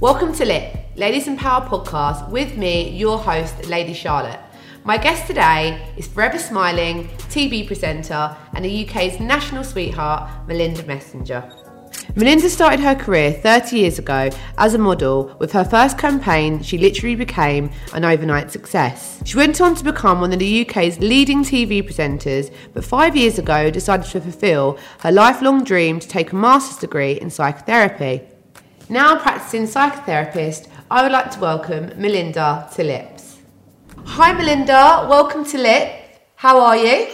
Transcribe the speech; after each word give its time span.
Welcome 0.00 0.32
to 0.34 0.44
Lit, 0.44 0.76
Ladies 0.94 1.26
in 1.26 1.36
Power 1.36 1.66
podcast 1.68 2.30
with 2.30 2.56
me, 2.56 2.90
your 2.90 3.18
host, 3.18 3.66
Lady 3.66 3.92
Charlotte. 3.92 4.38
My 4.84 4.96
guest 4.96 5.26
today 5.26 5.92
is 5.96 6.06
forever 6.06 6.38
smiling 6.38 7.08
TV 7.30 7.66
presenter 7.66 8.36
and 8.54 8.64
the 8.64 8.86
UK's 8.86 9.18
national 9.18 9.64
sweetheart, 9.64 10.46
Melinda 10.46 10.86
Messenger. 10.86 11.52
Melinda 12.14 12.48
started 12.48 12.78
her 12.78 12.94
career 12.94 13.32
30 13.32 13.76
years 13.76 13.98
ago 13.98 14.30
as 14.56 14.74
a 14.74 14.78
model. 14.78 15.36
With 15.40 15.50
her 15.50 15.64
first 15.64 15.98
campaign, 15.98 16.62
she 16.62 16.78
literally 16.78 17.16
became 17.16 17.72
an 17.92 18.04
overnight 18.04 18.52
success. 18.52 19.20
She 19.24 19.36
went 19.36 19.60
on 19.60 19.74
to 19.74 19.82
become 19.82 20.20
one 20.20 20.32
of 20.32 20.38
the 20.38 20.64
UK's 20.64 21.00
leading 21.00 21.42
TV 21.42 21.82
presenters, 21.82 22.54
but 22.72 22.84
five 22.84 23.16
years 23.16 23.40
ago 23.40 23.68
decided 23.68 24.06
to 24.06 24.20
fulfill 24.20 24.78
her 25.00 25.10
lifelong 25.10 25.64
dream 25.64 25.98
to 25.98 26.06
take 26.06 26.30
a 26.30 26.36
master's 26.36 26.76
degree 26.76 27.20
in 27.20 27.30
psychotherapy. 27.30 28.27
Now 28.90 29.18
practicing 29.18 29.64
psychotherapist, 29.64 30.66
I 30.90 31.02
would 31.02 31.12
like 31.12 31.30
to 31.32 31.40
welcome 31.40 31.92
Melinda 32.00 32.70
to 32.72 32.82
Lips. 32.82 33.36
Hi 34.06 34.32
Melinda, 34.32 35.06
welcome 35.10 35.44
to 35.44 35.58
Lip. 35.58 35.92
How 36.36 36.58
are 36.58 36.74
you? 36.74 37.06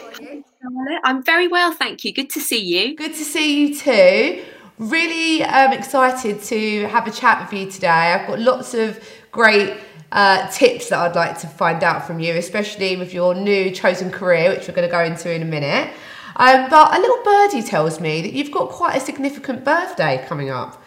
I'm 1.03 1.25
very 1.25 1.49
well, 1.49 1.73
thank 1.73 2.05
you. 2.05 2.13
Good 2.13 2.31
to 2.31 2.41
see 2.41 2.63
you. 2.63 2.95
Good 2.95 3.15
to 3.15 3.25
see 3.25 3.67
you 3.67 3.75
too. 3.75 4.45
Really 4.79 5.43
um, 5.43 5.73
excited 5.73 6.41
to 6.45 6.87
have 6.87 7.09
a 7.09 7.11
chat 7.11 7.43
with 7.43 7.61
you 7.61 7.69
today. 7.69 7.89
I've 7.89 8.29
got 8.29 8.39
lots 8.39 8.75
of 8.75 9.03
great 9.33 9.77
uh, 10.13 10.49
tips 10.53 10.91
that 10.91 11.01
I'd 11.01 11.17
like 11.17 11.41
to 11.41 11.49
find 11.49 11.83
out 11.83 12.07
from 12.07 12.21
you, 12.21 12.35
especially 12.35 12.97
with 12.97 13.13
your 13.13 13.35
new 13.35 13.73
chosen 13.73 14.13
career, 14.13 14.51
which 14.51 14.69
we're 14.69 14.75
going 14.75 14.89
to 14.89 14.93
go 14.93 15.03
into 15.03 15.35
in 15.35 15.43
a 15.43 15.45
minute. 15.45 15.93
Um, 16.37 16.71
but 16.71 16.97
a 16.97 17.01
little 17.01 17.21
birdie 17.25 17.67
tells 17.67 17.99
me 17.99 18.23
that 18.23 18.33
you've 18.33 18.53
got 18.53 18.69
quite 18.69 18.97
a 18.97 19.01
significant 19.01 19.65
birthday 19.65 20.25
coming 20.29 20.51
up. 20.51 20.84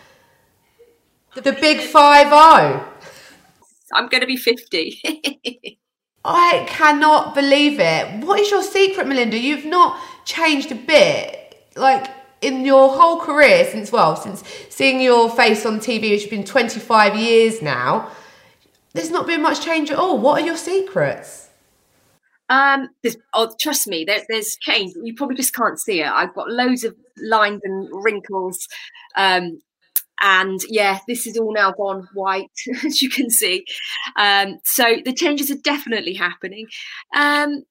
The 1.43 1.53
big 1.53 1.81
five 1.81 2.27
zero. 2.27 2.91
I'm 3.93 4.07
going 4.09 4.21
to 4.21 4.27
be 4.27 4.37
50. 4.37 5.79
I 6.25 6.65
cannot 6.67 7.35
believe 7.35 7.79
it. 7.79 8.25
What 8.25 8.39
is 8.39 8.49
your 8.49 8.63
secret, 8.63 9.07
Melinda? 9.07 9.37
You've 9.37 9.65
not 9.65 9.99
changed 10.25 10.71
a 10.71 10.75
bit. 10.75 11.69
Like 11.75 12.09
in 12.41 12.65
your 12.65 12.89
whole 12.89 13.19
career 13.19 13.65
since 13.71 13.91
well, 13.91 14.15
since 14.15 14.43
seeing 14.69 14.99
your 14.99 15.29
face 15.29 15.63
on 15.65 15.79
TV, 15.79 16.11
which 16.11 16.23
has 16.23 16.29
been 16.29 16.43
25 16.43 17.15
years 17.15 17.61
now, 17.61 18.09
there's 18.93 19.11
not 19.11 19.27
been 19.27 19.43
much 19.43 19.63
change 19.63 19.91
at 19.91 19.97
all. 19.97 20.17
What 20.17 20.41
are 20.41 20.45
your 20.45 20.57
secrets? 20.57 21.49
Um, 22.49 22.89
oh, 23.33 23.53
trust 23.59 23.87
me, 23.87 24.05
there, 24.05 24.21
there's 24.27 24.57
change. 24.57 24.93
You 25.03 25.13
probably 25.13 25.35
just 25.35 25.53
can't 25.53 25.79
see 25.79 26.01
it. 26.01 26.07
I've 26.07 26.33
got 26.33 26.49
loads 26.49 26.83
of 26.83 26.95
lines 27.17 27.61
and 27.63 27.89
wrinkles 27.91 28.67
um, 29.15 29.61
and 30.21 30.59
yeah, 30.69 30.99
this 31.07 31.27
is 31.27 31.37
all 31.37 31.53
now 31.53 31.71
gone 31.71 32.07
white, 32.13 32.51
as 32.85 33.01
you 33.01 33.09
can 33.09 33.29
see. 33.29 33.65
Um, 34.17 34.57
so 34.63 34.97
the 35.03 35.13
changes 35.13 35.51
are 35.51 35.61
definitely 35.63 36.13
happening. 36.13 36.67
Um, 37.15 37.63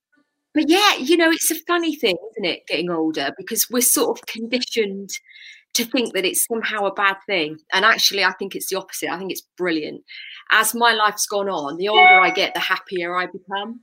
but 0.55 0.69
yeah, 0.69 0.97
you 0.97 1.17
know, 1.17 1.31
it's 1.31 1.51
a 1.51 1.61
funny 1.67 1.97
thing, 1.97 2.17
isn't 2.31 2.51
it, 2.51 2.67
getting 2.67 2.91
older, 2.91 3.31
because 3.37 3.67
we're 3.71 3.83
sort 3.83 4.19
of 4.19 4.27
conditioned 4.27 5.11
to 5.75 5.85
think 5.85 6.15
that 6.15 6.25
it's 6.25 6.47
somehow 6.47 6.87
a 6.87 6.95
bad 6.95 7.17
thing. 7.27 7.59
And 7.73 7.85
actually, 7.85 8.25
I 8.25 8.33
think 8.33 8.55
it's 8.55 8.71
the 8.71 8.79
opposite. 8.79 9.13
I 9.13 9.19
think 9.19 9.31
it's 9.31 9.47
brilliant. 9.59 10.03
As 10.51 10.75
my 10.75 10.95
life's 10.95 11.27
gone 11.27 11.51
on, 11.51 11.77
the 11.77 11.89
older 11.89 12.21
I 12.21 12.31
get, 12.31 12.55
the 12.55 12.61
happier 12.61 13.15
I 13.15 13.27
become. 13.27 13.81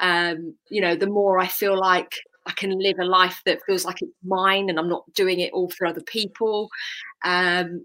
Um, 0.00 0.54
you 0.70 0.80
know, 0.80 0.96
the 0.96 1.06
more 1.06 1.38
I 1.38 1.46
feel 1.46 1.78
like 1.78 2.14
I 2.46 2.52
can 2.52 2.78
live 2.78 2.98
a 2.98 3.04
life 3.04 3.42
that 3.44 3.60
feels 3.66 3.84
like 3.84 4.00
it's 4.00 4.12
mine 4.24 4.70
and 4.70 4.78
I'm 4.78 4.88
not 4.88 5.12
doing 5.14 5.40
it 5.40 5.52
all 5.52 5.68
for 5.68 5.86
other 5.86 6.02
people. 6.02 6.70
Um, 7.24 7.84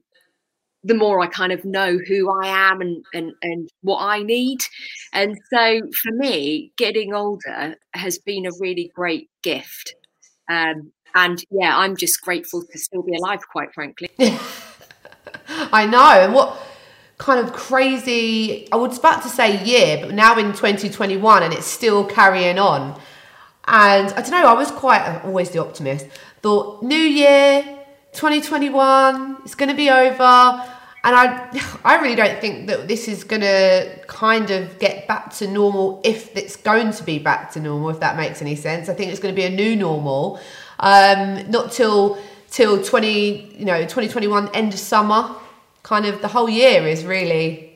the 0.84 0.94
more 0.96 1.22
I 1.22 1.28
kind 1.28 1.52
of 1.52 1.64
know 1.64 1.98
who 2.08 2.32
I 2.42 2.48
am 2.48 2.82
and, 2.82 3.04
and, 3.14 3.34
and 3.42 3.70
what 3.82 4.00
I 4.00 4.24
need. 4.24 4.60
And 5.14 5.38
so 5.54 5.82
for 6.02 6.12
me, 6.12 6.72
getting 6.78 7.14
older 7.14 7.76
has 7.94 8.18
been 8.18 8.46
a 8.46 8.52
really 8.60 8.92
great 8.96 9.30
gift. 9.44 9.94
Um, 10.50 10.92
and 11.14 11.44
yeah, 11.52 11.78
I'm 11.78 11.96
just 11.96 12.22
grateful 12.22 12.64
to 12.64 12.80
still 12.80 13.04
be 13.04 13.16
alive, 13.16 13.42
quite 13.52 13.74
frankly. 13.74 14.10
I 15.48 15.86
know. 15.86 16.22
And 16.22 16.34
what 16.34 16.58
kind 17.18 17.46
of 17.46 17.54
crazy, 17.54 18.68
I 18.72 18.78
was 18.78 18.98
about 18.98 19.22
to 19.24 19.30
say 19.30 19.64
year, 19.64 19.98
but 20.02 20.16
now 20.16 20.38
in 20.38 20.48
2021 20.48 21.44
and 21.44 21.54
it's 21.54 21.68
still 21.68 22.06
carrying 22.06 22.58
on. 22.58 23.00
And 23.68 24.12
I 24.14 24.22
don't 24.22 24.32
know, 24.32 24.48
I 24.48 24.54
was 24.54 24.72
quite 24.72 25.22
always 25.24 25.52
the 25.52 25.60
optimist. 25.60 26.08
Thought, 26.42 26.82
new 26.82 26.96
year, 26.96 27.81
2021, 28.14 29.38
it's 29.44 29.56
going 29.56 29.70
to 29.70 29.76
be 29.76 29.90
over. 29.90 30.24
And 31.04 31.16
I, 31.16 31.50
I 31.84 32.02
really 32.02 32.16
don't 32.16 32.40
think 32.40 32.68
that 32.68 32.88
this 32.88 33.08
is 33.08 33.24
going 33.24 33.42
to 33.42 34.00
kind 34.08 34.52
of 34.52 34.80
get 34.80 35.08
back 35.08 35.34
to 35.36 35.48
normal 35.48 36.02
if 36.04 36.36
it's 36.36 36.56
going 36.56 36.92
to 36.94 37.04
be 37.04 37.20
back 37.20 37.52
to 37.54 37.60
normal, 37.60 37.90
if 37.90 38.00
that 38.00 38.18
makes 38.18 38.42
any 38.42 38.56
sense. 38.56 38.90
I 38.90 38.94
think 38.94 39.12
it's 39.12 39.20
going 39.20 39.34
to 39.34 39.40
be 39.40 39.46
a 39.46 39.50
new 39.50 39.76
normal, 39.76 40.40
um, 40.80 41.50
not 41.50 41.72
till 41.72 42.18
till 42.50 42.84
20, 42.84 43.56
you 43.58 43.64
know, 43.64 43.80
2021, 43.80 44.50
end 44.50 44.74
of 44.74 44.80
summer, 44.80 45.34
kind 45.84 46.06
of 46.06 46.22
the 46.22 46.28
whole 46.28 46.50
year 46.50 46.86
is 46.86 47.06
really 47.06 47.72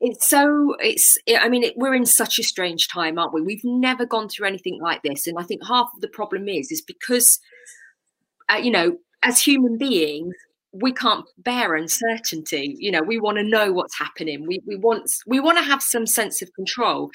it's 0.00 0.28
so 0.28 0.76
it's 0.80 1.16
i 1.40 1.48
mean 1.48 1.62
it, 1.62 1.76
we're 1.76 1.94
in 1.94 2.04
such 2.04 2.38
a 2.38 2.42
strange 2.42 2.88
time 2.88 3.18
aren't 3.18 3.32
we 3.32 3.40
we've 3.40 3.64
never 3.64 4.04
gone 4.04 4.28
through 4.28 4.46
anything 4.46 4.78
like 4.80 5.02
this 5.02 5.26
and 5.26 5.38
i 5.38 5.42
think 5.42 5.64
half 5.66 5.88
of 5.94 6.00
the 6.00 6.08
problem 6.08 6.48
is 6.48 6.70
is 6.70 6.82
because 6.82 7.40
uh, 8.52 8.56
you 8.56 8.70
know 8.70 8.96
as 9.22 9.40
human 9.40 9.78
beings 9.78 10.34
we 10.74 10.92
can't 10.92 11.24
bear 11.38 11.76
uncertainty. 11.76 12.76
You 12.78 12.90
know 12.90 13.02
we 13.02 13.18
want 13.18 13.38
to 13.38 13.44
know 13.44 13.72
what's 13.72 13.98
happening. 13.98 14.46
We, 14.46 14.60
we 14.66 14.76
want 14.76 15.10
we 15.26 15.40
want 15.40 15.58
to 15.58 15.64
have 15.64 15.82
some 15.82 16.06
sense 16.06 16.42
of 16.42 16.52
control. 16.54 17.10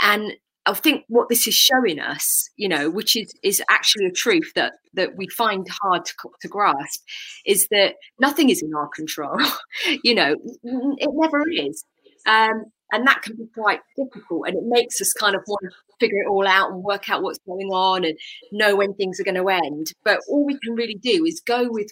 And 0.00 0.32
i 0.64 0.72
think 0.72 1.04
what 1.08 1.28
this 1.28 1.48
is 1.48 1.54
showing 1.54 1.98
us 1.98 2.48
you 2.56 2.68
know 2.68 2.88
which 2.88 3.16
is 3.16 3.32
is 3.42 3.60
actually 3.68 4.06
a 4.06 4.12
truth 4.12 4.52
that 4.54 4.74
that 4.94 5.16
we 5.16 5.26
find 5.26 5.66
hard 5.82 6.04
to, 6.04 6.14
to 6.40 6.46
grasp 6.46 7.00
is 7.44 7.66
that 7.72 7.96
nothing 8.20 8.48
is 8.48 8.62
in 8.62 8.72
our 8.74 8.88
control. 8.94 9.36
You 10.04 10.14
know 10.14 10.36
it 10.62 11.10
never 11.12 11.42
is. 11.50 11.84
Um, 12.26 12.66
and 12.92 13.06
that 13.06 13.22
can 13.22 13.34
be 13.36 13.46
quite 13.54 13.80
difficult 13.96 14.46
and 14.46 14.56
it 14.56 14.64
makes 14.66 15.00
us 15.00 15.12
kind 15.14 15.34
of 15.34 15.42
want 15.48 15.74
figure 16.02 16.22
it 16.22 16.28
all 16.28 16.46
out 16.46 16.70
and 16.70 16.82
work 16.82 17.08
out 17.08 17.22
what's 17.22 17.38
going 17.46 17.68
on 17.68 18.04
and 18.04 18.18
know 18.50 18.74
when 18.74 18.92
things 18.94 19.20
are 19.20 19.24
going 19.24 19.42
to 19.42 19.48
end 19.48 19.92
but 20.04 20.20
all 20.28 20.44
we 20.44 20.58
can 20.58 20.74
really 20.74 20.96
do 20.96 21.24
is 21.24 21.40
go 21.46 21.68
with 21.70 21.90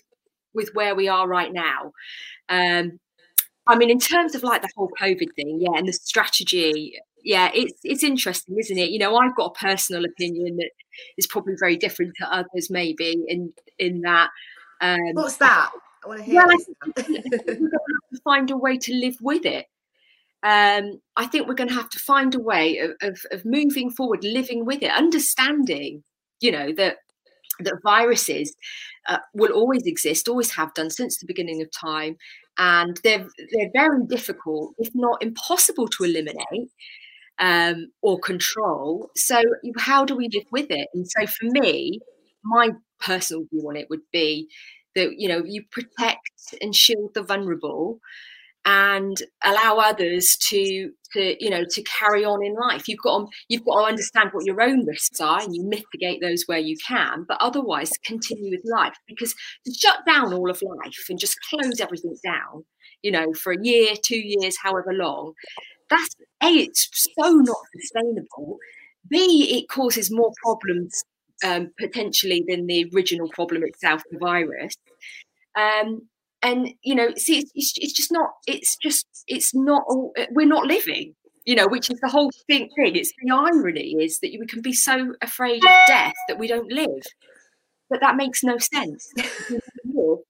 with 0.54 0.71
where 0.75 0.94
we 0.94 1.09
are 1.09 1.28
right 1.28 1.53
now. 1.53 1.93
Um, 2.49 2.99
I 3.66 3.76
mean, 3.76 3.91
in 3.91 4.00
terms 4.00 4.34
of 4.34 4.43
like 4.43 4.62
the 4.62 4.70
whole 4.76 4.91
COVID 5.00 5.34
thing, 5.37 5.59
yeah, 5.60 5.78
and 5.78 5.87
the 5.87 5.93
strategy, 5.93 6.99
yeah, 7.22 7.50
it's 7.54 7.75
it's 7.84 8.03
interesting, 8.03 8.59
isn't 8.59 8.78
it? 8.78 8.91
You 8.91 8.99
know, 8.99 9.16
I've 9.16 9.37
got 9.37 9.53
a 9.56 9.59
personal 9.60 10.04
opinion 10.04 10.56
that 10.56 10.70
is 11.16 11.26
probably 11.26 11.54
very 11.59 11.76
different 11.76 12.15
to 12.19 12.32
others, 12.32 12.70
maybe 12.70 13.25
in 13.28 13.53
in 13.78 14.00
that. 14.03 14.31
Um, 14.81 14.99
What's 15.12 15.37
that? 15.37 15.70
I 16.04 16.09
want 16.09 16.20
to 16.20 16.25
hear. 16.25 16.47
Well, 16.47 16.50
I 16.50 17.03
think 17.03 17.19
we're 17.47 17.54
going 17.54 17.59
to 17.60 17.62
have 17.62 18.10
to 18.15 18.20
find 18.25 18.50
a 18.50 18.56
way 18.56 18.78
to 18.78 18.94
live 18.94 19.16
with 19.20 19.44
it. 19.44 19.66
Um, 20.42 21.00
I 21.16 21.26
think 21.26 21.46
we're 21.46 21.54
going 21.54 21.68
to 21.68 21.74
have 21.74 21.90
to 21.90 21.98
find 21.98 22.34
a 22.34 22.40
way 22.40 22.78
of, 22.78 22.92
of, 23.02 23.20
of 23.30 23.44
moving 23.44 23.90
forward, 23.90 24.24
living 24.24 24.64
with 24.64 24.82
it, 24.82 24.90
understanding, 24.90 26.02
you 26.40 26.50
know, 26.50 26.72
that 26.72 26.96
that 27.60 27.74
viruses 27.84 28.54
uh, 29.08 29.18
will 29.34 29.52
always 29.52 29.82
exist, 29.84 30.28
always 30.28 30.50
have 30.52 30.72
done 30.74 30.90
since 30.90 31.18
the 31.18 31.26
beginning 31.26 31.60
of 31.60 31.70
time, 31.70 32.16
and 32.58 32.98
they're 33.04 33.26
they're 33.52 33.70
very 33.74 34.04
difficult, 34.06 34.74
if 34.78 34.90
not 34.94 35.22
impossible, 35.22 35.88
to 35.88 36.04
eliminate 36.04 36.70
um, 37.38 37.90
or 38.02 38.18
control. 38.20 39.10
So 39.16 39.42
how 39.78 40.04
do 40.04 40.16
we 40.16 40.28
live 40.32 40.46
with 40.52 40.66
it? 40.70 40.88
And 40.94 41.06
so 41.08 41.26
for 41.26 41.46
me, 41.46 42.00
my 42.44 42.70
personal 43.00 43.44
view 43.50 43.69
on 43.69 43.76
it 43.76 43.88
would 43.90 44.02
be 44.12 44.48
that 44.94 45.14
you 45.19 45.28
know 45.28 45.43
you 45.44 45.62
protect 45.70 46.31
and 46.60 46.75
shield 46.75 47.12
the 47.14 47.22
vulnerable 47.22 48.00
and 48.64 49.22
allow 49.42 49.76
others 49.78 50.36
to 50.48 50.90
to 51.12 51.36
you 51.42 51.50
know 51.50 51.64
to 51.68 51.82
carry 51.82 52.24
on 52.24 52.44
in 52.44 52.54
life. 52.54 52.88
You've 52.88 53.00
got 53.02 53.18
to, 53.20 53.26
you've 53.48 53.64
got 53.64 53.80
to 53.80 53.88
understand 53.88 54.30
what 54.32 54.44
your 54.44 54.60
own 54.60 54.86
risks 54.86 55.20
are 55.20 55.40
and 55.40 55.54
you 55.54 55.62
mitigate 55.64 56.20
those 56.20 56.44
where 56.46 56.58
you 56.58 56.76
can 56.86 57.24
but 57.26 57.38
otherwise 57.40 57.90
continue 58.04 58.50
with 58.50 58.60
life. 58.64 58.94
Because 59.08 59.34
to 59.66 59.72
shut 59.72 60.00
down 60.06 60.32
all 60.32 60.50
of 60.50 60.62
life 60.62 61.06
and 61.08 61.18
just 61.18 61.38
close 61.48 61.80
everything 61.80 62.16
down 62.22 62.64
you 63.02 63.10
know 63.10 63.32
for 63.32 63.52
a 63.52 63.62
year 63.62 63.94
two 64.04 64.18
years 64.18 64.56
however 64.62 64.92
long 64.92 65.32
that's 65.90 66.14
a 66.42 66.46
it's 66.46 66.88
so 67.18 67.30
not 67.30 67.56
sustainable. 67.76 68.58
B 69.08 69.58
it 69.58 69.68
causes 69.68 70.10
more 70.10 70.32
problems 70.42 71.02
um, 71.44 71.70
potentially 71.78 72.44
than 72.46 72.66
the 72.66 72.90
original 72.94 73.28
problem 73.30 73.64
itself 73.64 74.02
the 74.10 74.18
virus. 74.18 74.76
Um, 75.56 76.02
and 76.42 76.70
you 76.82 76.94
know 76.94 77.08
see 77.16 77.38
it's, 77.38 77.75
it's 77.76 77.92
just 77.92 78.12
not 78.12 78.31
it's 78.46 78.76
just 78.76 79.06
it's 79.26 79.54
not 79.54 79.82
we're 80.31 80.46
not 80.46 80.66
living 80.66 81.14
you 81.44 81.54
know 81.54 81.66
which 81.69 81.90
is 81.90 81.98
the 82.00 82.08
whole 82.08 82.31
thing 82.46 82.69
it's 82.76 83.12
the 83.22 83.32
irony 83.32 83.96
is 84.00 84.19
that 84.20 84.31
we 84.38 84.46
can 84.46 84.62
be 84.62 84.72
so 84.72 85.12
afraid 85.22 85.62
of 85.64 85.70
death 85.87 86.14
that 86.28 86.38
we 86.38 86.46
don't 86.46 86.70
live. 86.70 87.02
But 87.88 88.00
that 88.02 88.16
makes 88.16 88.42
no 88.42 88.58
sense. 88.58 89.12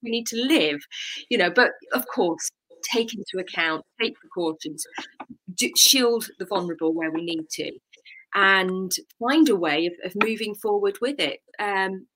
We 0.02 0.10
need 0.10 0.26
to 0.28 0.36
live 0.36 0.80
you 1.28 1.38
know 1.38 1.50
but 1.50 1.72
of 1.92 2.06
course 2.06 2.50
take 2.82 3.14
into 3.14 3.38
account, 3.38 3.84
take 4.00 4.14
precautions, 4.16 4.84
shield 5.76 6.26
the 6.38 6.46
vulnerable 6.46 6.94
where 6.94 7.10
we 7.10 7.24
need 7.24 7.48
to, 7.50 7.72
and 8.34 8.90
find 9.18 9.48
a 9.48 9.56
way 9.56 9.86
of, 9.86 9.92
of 10.04 10.12
moving 10.22 10.54
forward 10.54 10.98
with 11.00 11.18
it. 11.18 11.40
Um, 11.58 12.06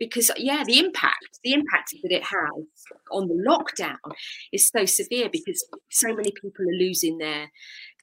because 0.00 0.30
yeah 0.36 0.64
the 0.66 0.80
impact 0.80 1.38
the 1.44 1.52
impact 1.52 1.94
that 2.02 2.10
it 2.10 2.24
has 2.24 2.64
on 3.12 3.28
the 3.28 3.44
lockdown 3.48 3.98
is 4.52 4.68
so 4.68 4.84
severe 4.84 5.28
because 5.30 5.64
so 5.90 6.08
many 6.08 6.32
people 6.32 6.64
are 6.68 6.78
losing 6.78 7.18
their 7.18 7.48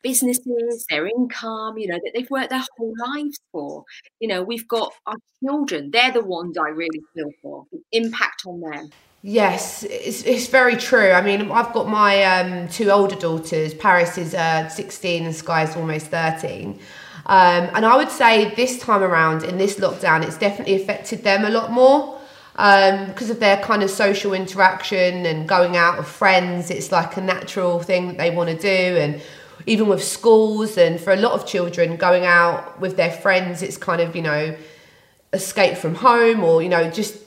businesses 0.03 0.85
their 0.89 1.07
income 1.07 1.77
you 1.77 1.87
know 1.87 1.95
that 1.97 2.11
they've 2.15 2.29
worked 2.29 2.51
their 2.51 2.63
whole 2.77 2.93
lives 3.05 3.39
for 3.51 3.83
you 4.21 4.27
know 4.27 4.41
we've 4.41 4.67
got 4.67 4.93
our 5.07 5.17
children 5.43 5.89
they're 5.91 6.11
the 6.11 6.23
ones 6.23 6.57
i 6.57 6.69
really 6.69 7.01
feel 7.13 7.29
for 7.41 7.65
the 7.73 7.81
impact 7.91 8.43
on 8.45 8.61
them 8.61 8.89
Yes, 9.23 9.83
it's, 9.83 10.23
it's 10.23 10.47
very 10.47 10.77
true. 10.77 11.11
I 11.11 11.21
mean, 11.21 11.51
I've 11.51 11.73
got 11.73 11.89
my 11.89 12.23
um, 12.23 12.69
two 12.69 12.91
older 12.91 13.15
daughters. 13.15 13.73
Paris 13.73 14.17
is 14.17 14.35
uh, 14.35 14.69
16 14.69 15.25
and 15.25 15.35
Sky 15.35 15.63
is 15.63 15.75
almost 15.75 16.05
13. 16.07 16.79
Um, 17.27 17.69
and 17.75 17.85
I 17.85 17.97
would 17.97 18.09
say 18.09 18.55
this 18.55 18.79
time 18.79 19.03
around 19.03 19.43
in 19.43 19.57
this 19.57 19.75
lockdown, 19.75 20.25
it's 20.25 20.37
definitely 20.37 20.81
affected 20.81 21.23
them 21.23 21.43
a 21.43 21.49
lot 21.49 21.71
more 21.71 22.19
um, 22.55 23.07
because 23.07 23.29
of 23.29 23.41
their 23.41 23.57
kind 23.57 23.83
of 23.83 23.89
social 23.89 24.33
interaction 24.33 25.25
and 25.25 25.47
going 25.47 25.75
out 25.75 25.97
with 25.97 26.07
friends. 26.07 26.71
It's 26.71 26.91
like 26.91 27.17
a 27.17 27.21
natural 27.21 27.79
thing 27.79 28.07
that 28.07 28.17
they 28.17 28.31
want 28.31 28.49
to 28.49 28.57
do. 28.57 28.97
And 28.97 29.21
even 29.65 29.87
with 29.87 30.01
schools, 30.01 30.77
and 30.77 31.01
for 31.01 31.11
a 31.11 31.17
lot 31.17 31.33
of 31.33 31.45
children, 31.45 31.97
going 31.97 32.25
out 32.25 32.79
with 32.79 32.95
their 32.95 33.11
friends, 33.11 33.61
it's 33.61 33.75
kind 33.75 34.01
of, 34.01 34.15
you 34.15 34.21
know, 34.21 34.55
escape 35.33 35.77
from 35.77 35.95
home 35.95 36.43
or, 36.43 36.63
you 36.63 36.69
know, 36.69 36.89
just. 36.89 37.17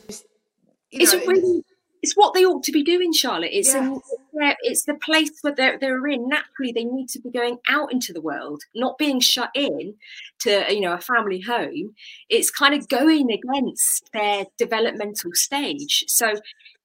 You 0.91 1.05
know, 1.05 1.13
it's 1.13 1.27
really 1.27 1.63
it's 2.03 2.15
what 2.15 2.35
they 2.35 2.45
ought 2.45 2.63
to 2.65 2.73
be 2.73 2.83
doing, 2.83 3.13
Charlotte. 3.13 3.51
It's 3.53 3.75
yeah. 3.75 3.97
a, 4.41 4.55
it's 4.63 4.85
the 4.85 4.95
place 4.95 5.31
where 5.43 5.55
they're, 5.55 5.79
they're 5.79 6.07
in. 6.07 6.29
Naturally, 6.29 6.73
they 6.73 6.85
need 6.85 7.09
to 7.11 7.21
be 7.21 7.31
going 7.31 7.59
out 7.69 7.93
into 7.93 8.13
the 8.13 8.21
world, 8.21 8.63
not 8.75 8.99
being 8.99 9.21
shut 9.21 9.51
in 9.55 9.95
to 10.41 10.65
you 10.73 10.81
know 10.81 10.95
a 10.95 11.01
family 11.01 11.41
home. 11.41 11.95
It's 12.29 12.51
kind 12.51 12.75
of 12.75 12.89
going 12.89 13.31
against 13.31 14.11
their 14.13 14.47
developmental 14.57 15.33
stage. 15.35 16.05
So 16.09 16.35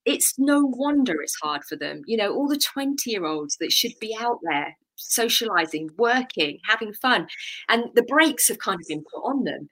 it's 0.05 0.35
no 0.37 0.61
wonder 0.63 1.21
it's 1.21 1.37
hard 1.41 1.63
for 1.63 1.75
them. 1.75 2.01
You 2.05 2.17
know, 2.17 2.33
all 2.33 2.47
the 2.47 2.59
twenty 2.59 3.11
year 3.11 3.25
olds 3.25 3.57
that 3.59 3.71
should 3.71 3.93
be 3.99 4.15
out 4.19 4.39
there 4.43 4.75
socializing, 4.97 5.89
working, 5.97 6.59
having 6.67 6.93
fun, 6.93 7.27
and 7.69 7.85
the 7.95 8.03
brakes 8.03 8.47
have 8.47 8.59
kind 8.59 8.79
of 8.81 8.87
been 8.87 9.03
put 9.13 9.21
on 9.21 9.43
them. 9.43 9.69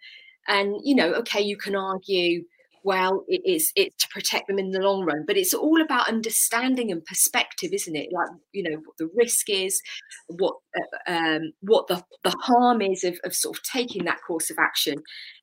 And 0.48 0.76
you 0.84 0.96
know, 0.96 1.14
okay, 1.16 1.42
you 1.42 1.58
can 1.58 1.76
argue 1.76 2.44
well 2.84 3.24
it 3.28 3.42
is 3.46 3.72
it's 3.76 4.04
to 4.04 4.08
protect 4.10 4.48
them 4.48 4.60
in 4.60 4.72
the 4.72 4.80
long 4.80 5.06
run 5.06 5.24
but 5.26 5.38
it's 5.38 5.54
all 5.54 5.82
about 5.82 6.08
understanding 6.10 6.92
and 6.92 7.04
perspective 7.06 7.72
isn't 7.74 7.96
it? 7.96 8.10
Like 8.12 8.30
you 8.52 8.64
know 8.64 8.78
what 8.78 8.98
the 8.98 9.10
risk 9.16 9.50
is 9.50 9.82
what 10.28 10.56
uh, 10.78 11.12
um, 11.12 11.52
what 11.62 11.88
the, 11.88 12.04
the 12.24 12.36
harm 12.42 12.82
is 12.82 13.04
of, 13.04 13.20
of 13.24 13.34
sort 13.34 13.58
of 13.58 13.64
taking 13.64 14.06
that 14.06 14.20
course 14.26 14.50
of 14.50 14.58
action 14.60 14.96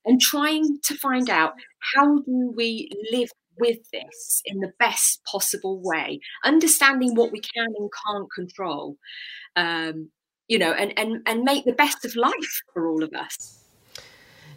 and 0.04 0.20
trying 0.20 0.78
to 0.84 0.94
find 0.94 1.28
out 1.28 1.52
how 1.94 2.18
do 2.18 2.52
we 2.56 2.90
live 3.12 3.28
with 3.58 3.78
this 3.92 4.42
in 4.44 4.60
the 4.60 4.72
best 4.78 5.20
possible 5.30 5.80
way 5.82 6.18
understanding 6.44 7.14
what 7.14 7.32
we 7.32 7.40
can 7.40 7.66
and 7.76 7.90
can't 8.06 8.28
control 8.34 8.96
um, 9.56 10.10
you 10.48 10.58
know 10.58 10.72
and 10.72 10.98
and 10.98 11.20
and 11.26 11.42
make 11.42 11.64
the 11.64 11.72
best 11.72 12.04
of 12.04 12.16
life 12.16 12.62
for 12.72 12.88
all 12.88 13.02
of 13.02 13.12
us 13.12 13.59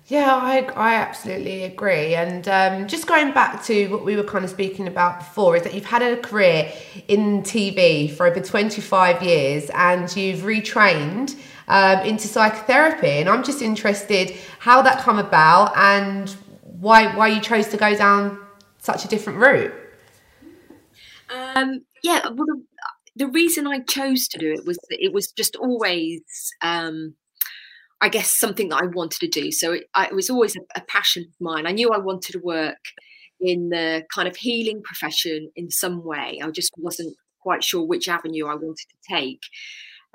yeah, 0.08 0.36
I, 0.36 0.60
I 0.76 0.96
absolutely 0.96 1.64
agree. 1.64 2.14
And 2.14 2.48
um, 2.50 2.88
just 2.88 3.08
going 3.08 3.32
back 3.32 3.64
to 3.66 3.88
what 3.88 4.04
we 4.04 4.18
were 4.18 4.24
kind 4.24 4.44
of 4.44 4.52
speaking 4.52 4.88
about 4.88 5.20
before, 5.20 5.56
is 5.56 5.64
that 5.64 5.74
you've 5.74 5.86
had 5.86 6.02
a 6.02 6.18
career 6.18 6.72
in 7.08 7.42
TV 7.42 8.12
for 8.12 8.26
over 8.26 8.42
25 8.42 9.24
years 9.24 9.70
and 9.74 10.14
you've 10.16 10.42
retrained 10.42 11.40
um, 11.70 12.00
into 12.00 12.28
psychotherapy. 12.28 13.08
And 13.08 13.30
I'm 13.30 13.44
just 13.44 13.62
interested 13.62 14.36
how 14.60 14.82
that 14.82 15.00
come 15.00 15.20
about 15.20 15.72
and 15.78 16.30
why, 16.62 17.16
why 17.16 17.30
you 17.30 17.40
chose 17.40 17.68
to 17.70 17.78
go 17.78 17.96
down 17.96 18.40
such 18.80 19.06
a 19.06 19.08
different 19.08 19.40
route. 19.40 19.74
Um, 21.30 21.86
yeah, 22.04 22.28
well, 22.28 22.46
the, 22.46 22.64
the, 23.16 23.28
reason 23.28 23.66
I 23.68 23.80
chose 23.80 24.28
to 24.28 24.38
do 24.38 24.52
it 24.52 24.66
was 24.66 24.78
that 24.90 25.04
it 25.04 25.14
was 25.14 25.32
just 25.32 25.56
always. 25.56 26.22
Um, 26.62 27.16
I 28.04 28.10
guess 28.10 28.38
something 28.38 28.68
that 28.68 28.84
I 28.84 28.88
wanted 28.88 29.22
to 29.22 29.30
do. 29.30 29.50
So 29.50 29.72
it, 29.72 29.86
I, 29.96 30.08
it 30.08 30.14
was 30.14 30.30
always 30.30 30.58
a, 30.58 30.60
a, 30.76 30.82
passion 30.82 31.24
of 31.24 31.34
mine. 31.40 31.66
I 31.66 31.72
knew 31.72 31.90
I 31.90 32.00
wanted 32.00 32.34
to 32.34 32.40
work 32.40 32.84
in 33.40 33.70
the 33.70 34.04
kind 34.14 34.28
of 34.28 34.36
healing 34.36 34.84
profession 34.84 35.50
in 35.56 35.72
some 35.72 36.04
way. 36.04 36.42
I 36.44 36.52
just 36.52 36.74
wasn't 36.78 37.16
quite 37.40 37.64
sure 37.64 37.82
which 37.82 38.10
avenue 38.10 38.48
I 38.48 38.56
wanted 38.56 38.88
to 38.90 39.16
take. 39.16 39.40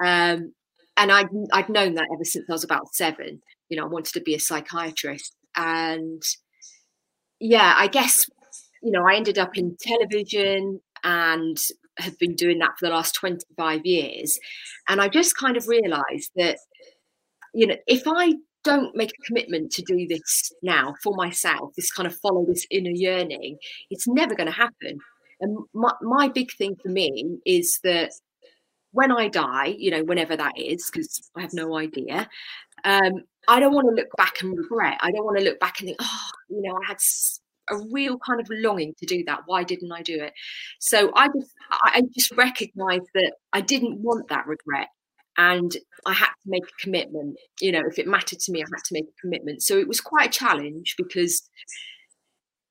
Um, 0.04 0.52
and 0.98 1.10
I'd, 1.10 1.28
I'd 1.50 1.70
known 1.70 1.94
that 1.94 2.08
ever 2.12 2.24
since 2.24 2.44
I 2.50 2.52
was 2.52 2.62
about 2.62 2.94
seven. 2.94 3.40
You 3.70 3.78
know, 3.78 3.84
I 3.84 3.88
wanted 3.88 4.12
to 4.12 4.20
be 4.20 4.34
a 4.34 4.40
psychiatrist. 4.40 5.34
And 5.56 6.22
yeah, 7.40 7.72
I 7.74 7.86
guess, 7.86 8.26
you 8.82 8.92
know, 8.92 9.06
I 9.08 9.16
ended 9.16 9.38
up 9.38 9.56
in 9.56 9.78
television 9.80 10.82
and 11.04 11.56
have 11.96 12.18
been 12.18 12.34
doing 12.34 12.58
that 12.58 12.72
for 12.78 12.86
the 12.86 12.94
last 12.94 13.14
25 13.14 13.86
years. 13.86 14.38
And 14.90 15.00
I 15.00 15.08
just 15.08 15.38
kind 15.38 15.56
of 15.56 15.68
realized 15.68 16.32
that 16.36 16.58
you 17.54 17.66
know, 17.66 17.76
if 17.86 18.02
I 18.06 18.34
don't 18.64 18.94
make 18.96 19.10
a 19.10 19.26
commitment 19.26 19.70
to 19.72 19.82
do 19.82 20.06
this 20.06 20.52
now 20.62 20.94
for 21.02 21.14
myself, 21.14 21.72
this 21.76 21.90
kind 21.90 22.06
of 22.06 22.16
follow 22.16 22.44
this 22.44 22.66
inner 22.70 22.90
yearning, 22.90 23.58
it's 23.90 24.06
never 24.06 24.34
going 24.34 24.48
to 24.48 24.52
happen. 24.52 24.98
And 25.40 25.58
my, 25.72 25.92
my 26.02 26.28
big 26.28 26.52
thing 26.52 26.76
for 26.82 26.88
me 26.88 27.38
is 27.46 27.78
that 27.84 28.12
when 28.92 29.12
I 29.12 29.28
die, 29.28 29.74
you 29.78 29.90
know, 29.90 30.02
whenever 30.02 30.36
that 30.36 30.58
is, 30.58 30.90
because 30.90 31.30
I 31.36 31.42
have 31.42 31.52
no 31.52 31.76
idea, 31.76 32.28
um, 32.84 33.22
I 33.46 33.60
don't 33.60 33.74
want 33.74 33.88
to 33.88 33.94
look 33.94 34.08
back 34.16 34.42
and 34.42 34.56
regret. 34.56 34.98
I 35.00 35.12
don't 35.12 35.24
want 35.24 35.38
to 35.38 35.44
look 35.44 35.60
back 35.60 35.80
and 35.80 35.88
think, 35.88 35.98
oh, 36.00 36.28
you 36.48 36.62
know, 36.62 36.74
I 36.74 36.88
had 36.88 36.98
a 37.70 37.78
real 37.92 38.18
kind 38.18 38.40
of 38.40 38.48
longing 38.50 38.94
to 38.98 39.06
do 39.06 39.22
that. 39.26 39.42
Why 39.46 39.62
didn't 39.62 39.92
I 39.92 40.02
do 40.02 40.22
it? 40.22 40.32
So 40.80 41.12
I 41.14 41.28
just, 41.28 41.52
I 41.70 42.02
just 42.12 42.32
recognised 42.32 43.08
that 43.14 43.34
I 43.52 43.60
didn't 43.60 44.00
want 44.00 44.28
that 44.28 44.46
regret 44.46 44.88
and 45.38 45.74
I 46.04 46.12
had 46.12 46.26
to 46.26 46.46
make 46.46 46.64
a 46.64 46.82
commitment. 46.82 47.36
You 47.60 47.72
know, 47.72 47.82
if 47.86 47.98
it 47.98 48.06
mattered 48.06 48.40
to 48.40 48.52
me, 48.52 48.60
I 48.60 48.66
had 48.66 48.84
to 48.84 48.94
make 48.94 49.04
a 49.04 49.20
commitment. 49.20 49.62
So 49.62 49.78
it 49.78 49.88
was 49.88 50.00
quite 50.00 50.28
a 50.28 50.38
challenge 50.38 50.96
because, 50.98 51.48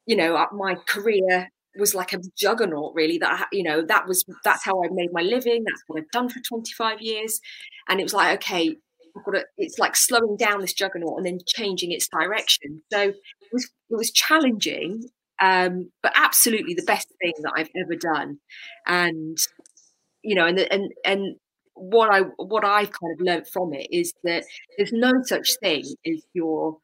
you 0.05 0.15
know, 0.15 0.35
uh, 0.35 0.47
my 0.53 0.75
career 0.87 1.49
was 1.80 1.95
like 1.95 2.13
a 2.13 2.19
juggernaut, 2.37 2.94
really. 2.94 3.18
That 3.18 3.47
you 3.53 3.63
know, 3.63 3.81
that 3.83 4.07
was 4.07 4.25
that's 4.44 4.65
how 4.65 4.83
I 4.83 4.89
made 4.92 5.13
my 5.13 5.21
living. 5.21 5.63
That's 5.65 5.81
what 5.87 5.99
I've 5.99 6.11
done 6.11 6.30
for 6.30 6.39
25 6.42 7.01
years, 7.01 7.39
and 7.87 7.99
it 7.99 8.03
was 8.03 8.13
like, 8.13 8.35
okay, 8.39 8.75
I've 9.18 9.23
got 9.23 9.31
to, 9.31 9.45
it's 9.57 9.80
like 9.80 9.95
slowing 9.95 10.35
down 10.37 10.61
this 10.61 10.73
juggernaut 10.73 11.18
and 11.18 11.25
then 11.25 11.39
changing 11.47 11.92
its 11.92 12.07
direction. 12.09 12.81
So 12.92 12.99
it 13.01 13.53
was 13.53 13.65
it 13.89 13.95
was 13.95 14.11
challenging, 14.11 15.03
um, 15.42 15.92
but 16.03 16.11
absolutely 16.15 16.73
the 16.73 16.83
best 16.83 17.07
thing 17.21 17.33
that 17.44 17.53
I've 17.56 17.69
ever 17.81 17.95
done, 17.95 18.39
and 18.85 19.37
you 20.21 20.35
know, 20.35 20.45
and 20.45 20.59
and 20.59 20.92
and 21.06 21.35
what 21.77 22.09
I 22.13 22.21
what 22.37 22.65
I've 22.65 22.91
kind 22.91 23.13
of 23.13 23.21
learned 23.21 23.47
from 23.47 23.73
it 23.73 23.87
is 23.91 24.13
that 24.23 24.43
there's 24.77 24.91
no 24.91 25.13
such 25.23 25.55
thing 25.61 25.83
as 26.05 26.23
you're 26.33 26.77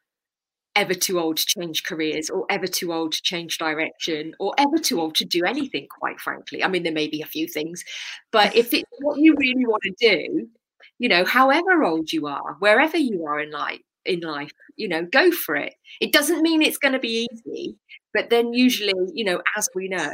ever 0.75 0.93
too 0.93 1.19
old 1.19 1.37
to 1.37 1.45
change 1.45 1.83
careers 1.83 2.29
or 2.29 2.45
ever 2.49 2.65
too 2.65 2.91
old 2.93 3.11
to 3.11 3.21
change 3.21 3.57
direction 3.57 4.33
or 4.39 4.53
ever 4.57 4.77
too 4.77 4.99
old 4.99 5.15
to 5.15 5.25
do 5.25 5.45
anything 5.45 5.87
quite 5.89 6.19
frankly. 6.19 6.63
I 6.63 6.67
mean 6.67 6.83
there 6.83 6.91
may 6.91 7.07
be 7.07 7.21
a 7.21 7.27
few 7.27 7.47
things 7.47 7.83
but 8.31 8.55
if 8.55 8.73
it's 8.73 8.89
what 8.99 9.19
you 9.19 9.35
really 9.37 9.65
want 9.65 9.83
to 9.83 9.93
do 9.99 10.47
you 10.99 11.09
know 11.09 11.25
however 11.25 11.83
old 11.83 12.11
you 12.11 12.27
are 12.27 12.55
wherever 12.59 12.97
you 12.97 13.25
are 13.25 13.39
in 13.39 13.51
life 13.51 13.81
in 14.05 14.19
life 14.21 14.51
you 14.75 14.87
know 14.87 15.03
go 15.03 15.31
for 15.31 15.55
it. 15.55 15.75
It 16.01 16.11
doesn't 16.11 16.41
mean 16.41 16.61
it's 16.61 16.77
going 16.77 16.93
to 16.93 16.99
be 16.99 17.27
easy 17.31 17.75
but 18.13 18.29
then 18.29 18.53
usually 18.53 18.93
you 19.13 19.25
know 19.25 19.41
as 19.57 19.69
we 19.75 19.89
know 19.89 20.11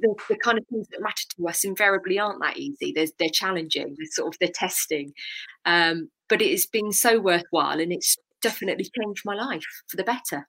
the, 0.00 0.14
the, 0.28 0.36
kind 0.36 0.58
of 0.58 0.66
things 0.66 0.88
that 0.88 1.00
matter 1.00 1.24
to 1.36 1.48
us 1.48 1.64
invariably 1.64 2.18
aren't 2.18 2.40
that 2.40 2.56
easy. 2.56 2.92
They're, 2.94 3.06
they're 3.18 3.28
challenging, 3.28 3.94
they're 3.98 4.06
sort 4.10 4.34
of 4.34 4.38
they're 4.38 4.48
testing. 4.52 5.12
Um, 5.64 6.10
but 6.28 6.40
it 6.40 6.50
has 6.50 6.66
been 6.66 6.92
so 6.92 7.20
worthwhile 7.20 7.78
and 7.80 7.92
it's 7.92 8.16
definitely 8.40 8.84
changed 8.84 9.22
my 9.24 9.34
life 9.34 9.64
for 9.88 9.96
the 9.96 10.04
better. 10.04 10.48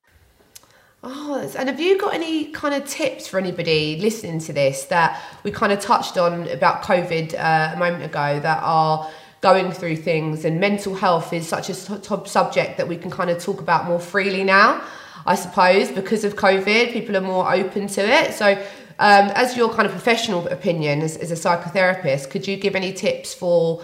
Oh, 1.06 1.52
and 1.58 1.68
have 1.68 1.82
you 1.82 2.00
got 2.00 2.14
any 2.14 2.46
kind 2.52 2.74
of 2.74 2.88
tips 2.88 3.28
for 3.28 3.38
anybody 3.38 3.98
listening 4.00 4.40
to 4.40 4.54
this 4.54 4.86
that 4.86 5.22
we 5.44 5.52
kind 5.52 5.74
of 5.74 5.82
touched 5.82 6.18
on 6.18 6.48
about 6.48 6.82
COVID 6.84 7.34
uh, 7.34 7.74
a 7.76 7.78
moment 7.78 8.06
ago 8.06 8.40
that 8.40 8.62
are 8.64 9.12
going 9.42 9.74
through 9.74 9.98
things 9.98 10.46
and 10.46 10.62
mental 10.62 10.96
health 10.96 11.34
is 11.34 11.46
such 11.46 11.70
a 11.70 12.00
top 12.00 12.30
subject 12.30 12.78
that 12.78 12.88
we 12.88 12.96
can 12.96 13.12
kind 13.12 13.30
of 13.30 13.44
talk 13.44 13.60
about 13.60 13.86
more 13.86 14.00
freely 14.00 14.46
now, 14.46 14.82
I 15.26 15.36
suppose, 15.36 15.92
because 15.92 16.24
of 16.24 16.38
COVID, 16.38 16.94
people 16.94 17.18
are 17.18 17.22
more 17.22 17.54
open 17.54 17.88
to 17.88 18.02
it. 18.02 18.34
So 18.34 18.66
um, 19.00 19.30
as 19.36 19.58
your 19.58 19.74
kind 19.74 19.86
of 19.86 19.92
professional 19.92 20.48
opinion 20.48 21.02
as, 21.02 21.18
as 21.18 21.32
a 21.32 21.36
psychotherapist, 21.36 22.30
could 22.30 22.48
you 22.48 22.58
give 22.58 22.76
any 22.76 22.94
tips 22.94 23.34
for 23.34 23.84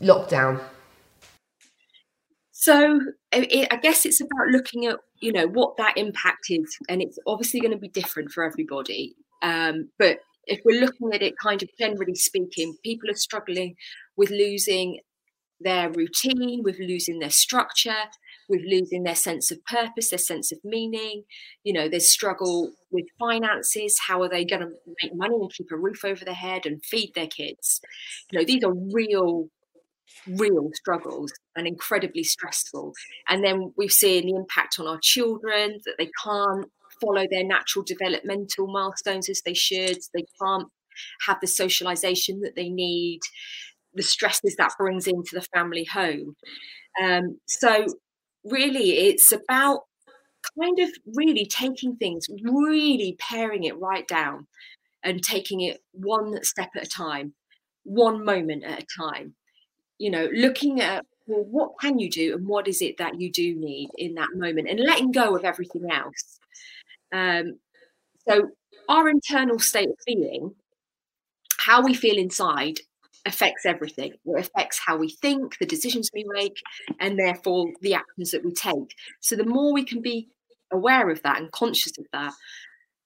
lockdown? 0.00 0.60
So 2.52 3.00
it, 3.32 3.68
I 3.70 3.76
guess 3.76 4.04
it's 4.04 4.20
about 4.20 4.48
looking 4.48 4.86
at 4.86 4.96
you 5.20 5.32
know 5.32 5.46
what 5.46 5.76
that 5.76 5.96
impact 5.96 6.46
is, 6.50 6.76
and 6.88 7.00
it's 7.02 7.18
obviously 7.26 7.60
going 7.60 7.72
to 7.72 7.78
be 7.78 7.88
different 7.88 8.32
for 8.32 8.44
everybody. 8.44 9.14
Um, 9.42 9.90
but 9.98 10.18
if 10.46 10.60
we're 10.64 10.80
looking 10.80 11.12
at 11.12 11.22
it 11.22 11.34
kind 11.38 11.62
of 11.62 11.68
generally 11.78 12.14
speaking, 12.14 12.76
people 12.82 13.10
are 13.10 13.14
struggling 13.14 13.76
with 14.16 14.30
losing 14.30 15.00
their 15.60 15.90
routine, 15.90 16.62
with 16.62 16.78
losing 16.78 17.18
their 17.18 17.30
structure, 17.30 18.04
with 18.48 18.62
losing 18.66 19.02
their 19.02 19.14
sense 19.14 19.50
of 19.50 19.64
purpose, 19.64 20.10
their 20.10 20.18
sense 20.18 20.52
of 20.52 20.58
meaning. 20.64 21.24
You 21.64 21.72
know, 21.72 21.88
there's 21.88 22.10
struggle 22.10 22.72
with 22.90 23.06
finances. 23.18 23.98
How 24.06 24.22
are 24.22 24.28
they 24.28 24.44
going 24.44 24.62
to 24.62 24.72
make 25.02 25.14
money 25.14 25.36
and 25.36 25.52
keep 25.52 25.70
a 25.72 25.76
roof 25.76 26.04
over 26.04 26.24
their 26.24 26.34
head 26.34 26.66
and 26.66 26.84
feed 26.84 27.12
their 27.14 27.26
kids? 27.26 27.80
You 28.30 28.38
know, 28.38 28.44
these 28.44 28.64
are 28.64 28.74
real, 28.92 29.48
real 30.26 30.70
struggles 30.74 31.32
and 31.56 31.66
incredibly 31.66 32.22
stressful. 32.22 32.92
And 33.28 33.44
then 33.44 33.72
we've 33.76 33.92
seen 33.92 34.26
the 34.26 34.36
impact 34.36 34.78
on 34.78 34.86
our 34.86 34.98
children 35.02 35.80
that 35.84 35.94
they 35.98 36.10
can't 36.24 36.66
follow 37.00 37.26
their 37.30 37.44
natural 37.44 37.84
developmental 37.84 38.66
milestones 38.66 39.28
as 39.28 39.42
they 39.42 39.54
should. 39.54 39.98
They 40.14 40.24
can't 40.40 40.68
have 41.26 41.38
the 41.40 41.46
socialization 41.46 42.40
that 42.40 42.56
they 42.56 42.68
need, 42.68 43.20
the 43.94 44.02
stresses 44.02 44.56
that 44.56 44.72
brings 44.78 45.06
into 45.06 45.30
the 45.34 45.46
family 45.54 45.84
home. 45.84 46.36
Um, 47.02 47.38
so, 47.46 47.86
really, 48.50 49.08
it's 49.08 49.32
about 49.32 49.80
kind 50.58 50.78
of 50.78 50.90
really 51.14 51.46
taking 51.46 51.96
things, 51.96 52.26
really 52.42 53.16
paring 53.18 53.64
it 53.64 53.78
right 53.78 54.06
down 54.06 54.46
and 55.02 55.22
taking 55.22 55.60
it 55.60 55.80
one 55.92 56.42
step 56.42 56.70
at 56.76 56.86
a 56.86 56.90
time, 56.90 57.34
one 57.84 58.24
moment 58.24 58.64
at 58.64 58.82
a 58.82 58.86
time. 58.98 59.34
You 59.98 60.10
know, 60.10 60.28
looking 60.32 60.80
at 60.80 61.04
well, 61.26 61.44
what 61.44 61.72
can 61.80 61.98
you 61.98 62.08
do 62.08 62.34
and 62.34 62.46
what 62.46 62.68
is 62.68 62.80
it 62.80 62.98
that 62.98 63.20
you 63.20 63.30
do 63.30 63.54
need 63.56 63.90
in 63.96 64.14
that 64.14 64.28
moment 64.34 64.68
and 64.68 64.80
letting 64.80 65.10
go 65.10 65.34
of 65.34 65.44
everything 65.44 65.90
else. 65.90 66.38
Um, 67.12 67.58
so, 68.28 68.50
our 68.88 69.08
internal 69.08 69.58
state 69.58 69.88
of 69.88 69.96
being, 70.06 70.54
how 71.58 71.82
we 71.82 71.94
feel 71.94 72.16
inside, 72.16 72.78
affects 73.26 73.66
everything. 73.66 74.12
It 74.24 74.38
affects 74.38 74.80
how 74.84 74.96
we 74.96 75.10
think, 75.10 75.58
the 75.58 75.66
decisions 75.66 76.10
we 76.14 76.24
make, 76.28 76.56
and 77.00 77.18
therefore 77.18 77.66
the 77.82 77.94
actions 77.94 78.30
that 78.30 78.44
we 78.44 78.52
take. 78.52 78.94
So, 79.20 79.36
the 79.36 79.44
more 79.44 79.72
we 79.72 79.84
can 79.84 80.00
be 80.00 80.28
aware 80.72 81.10
of 81.10 81.22
that 81.22 81.40
and 81.40 81.50
conscious 81.52 81.98
of 81.98 82.06
that, 82.12 82.32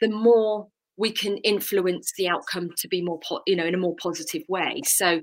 the 0.01 0.09
more 0.09 0.69
we 0.97 1.11
can 1.11 1.39
influence 1.39 2.13
the 2.17 2.29
outcome 2.29 2.71
to 2.79 2.89
be 2.89 3.03
more, 3.03 3.21
po- 3.27 3.43
you 3.47 3.57
know, 3.57 3.67
in 3.67 3.75
a 3.75 3.79
more 3.79 3.97
positive 4.01 4.43
way. 4.49 4.83
So, 4.85 5.21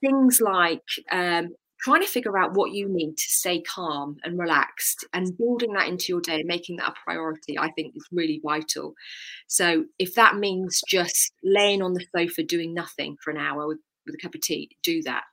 things 0.00 0.40
like 0.40 0.82
um, 1.12 1.50
trying 1.84 2.00
to 2.00 2.08
figure 2.08 2.38
out 2.38 2.54
what 2.54 2.72
you 2.72 2.88
need 2.88 3.16
to 3.16 3.24
stay 3.24 3.60
calm 3.60 4.16
and 4.24 4.38
relaxed 4.38 5.06
and 5.12 5.36
building 5.36 5.74
that 5.74 5.88
into 5.88 6.06
your 6.08 6.20
day 6.20 6.36
and 6.36 6.46
making 6.46 6.76
that 6.76 6.88
a 6.88 6.94
priority 7.04 7.58
i 7.58 7.70
think 7.72 7.94
is 7.94 8.06
really 8.10 8.40
vital 8.42 8.94
so 9.46 9.84
if 9.98 10.14
that 10.14 10.36
means 10.36 10.80
just 10.88 11.32
laying 11.42 11.82
on 11.82 11.92
the 11.92 12.04
sofa 12.16 12.42
doing 12.42 12.72
nothing 12.72 13.16
for 13.22 13.30
an 13.30 13.36
hour 13.36 13.68
with, 13.68 13.78
with 14.06 14.14
a 14.14 14.18
cup 14.18 14.34
of 14.34 14.40
tea 14.40 14.70
do 14.82 15.02
that. 15.02 15.24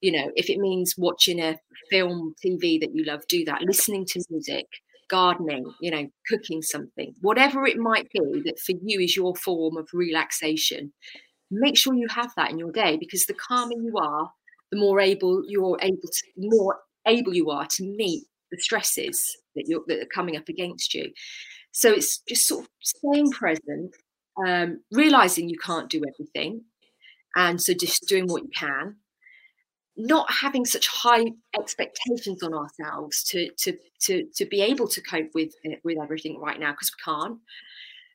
You 0.00 0.12
know 0.12 0.30
if 0.36 0.50
it 0.50 0.58
means 0.58 0.94
watching 0.96 1.40
a 1.40 1.58
film 1.90 2.34
tv 2.44 2.80
that 2.80 2.94
you 2.94 3.04
love 3.04 3.26
do 3.28 3.44
that. 3.44 3.62
Listening 3.62 4.04
to 4.06 4.24
music 4.30 4.66
gardening 5.10 5.70
you 5.80 5.90
know 5.90 6.08
cooking 6.28 6.62
something. 6.62 7.14
Whatever 7.20 7.66
it 7.66 7.78
might 7.78 8.08
be 8.10 8.42
that 8.44 8.58
for 8.58 8.72
you 8.82 9.00
is 9.00 9.16
your 9.16 9.34
form 9.36 9.76
of 9.76 9.88
relaxation 9.92 10.92
make 11.50 11.76
sure 11.76 11.94
you 11.94 12.08
have 12.08 12.32
that 12.36 12.50
in 12.50 12.58
your 12.58 12.72
day 12.72 12.96
because 12.96 13.26
the 13.26 13.34
calmer 13.34 13.74
you 13.74 13.96
are 13.98 14.30
the 14.72 14.78
more 14.78 14.98
able 14.98 15.42
you're 15.46 15.78
able 15.82 16.08
to 16.10 16.22
more 16.36 16.78
able 17.06 17.34
you 17.34 17.50
are 17.50 17.66
to 17.66 17.84
meet 17.84 18.24
the 18.50 18.58
stresses 18.60 19.36
that 19.54 19.64
you're 19.66 19.82
that 19.86 20.00
are 20.00 20.08
coming 20.14 20.36
up 20.36 20.48
against 20.48 20.94
you. 20.94 21.12
So 21.72 21.90
it's 21.90 22.18
just 22.28 22.46
sort 22.46 22.64
of 22.64 22.70
staying 22.80 23.30
present, 23.32 23.94
um, 24.46 24.80
realizing 24.92 25.48
you 25.48 25.58
can't 25.58 25.90
do 25.90 26.02
everything, 26.06 26.62
and 27.36 27.60
so 27.60 27.74
just 27.74 28.06
doing 28.08 28.26
what 28.26 28.42
you 28.42 28.50
can. 28.56 28.96
Not 29.96 30.30
having 30.30 30.64
such 30.64 30.88
high 30.88 31.24
expectations 31.56 32.42
on 32.42 32.52
ourselves 32.52 33.22
to 33.24 33.50
to 33.58 33.76
to 34.02 34.26
to 34.34 34.46
be 34.46 34.60
able 34.60 34.88
to 34.88 35.00
cope 35.00 35.30
with 35.34 35.54
with 35.84 35.98
everything 36.02 36.40
right 36.40 36.58
now 36.58 36.72
because 36.72 36.90
we 36.92 37.12
can't. 37.12 37.38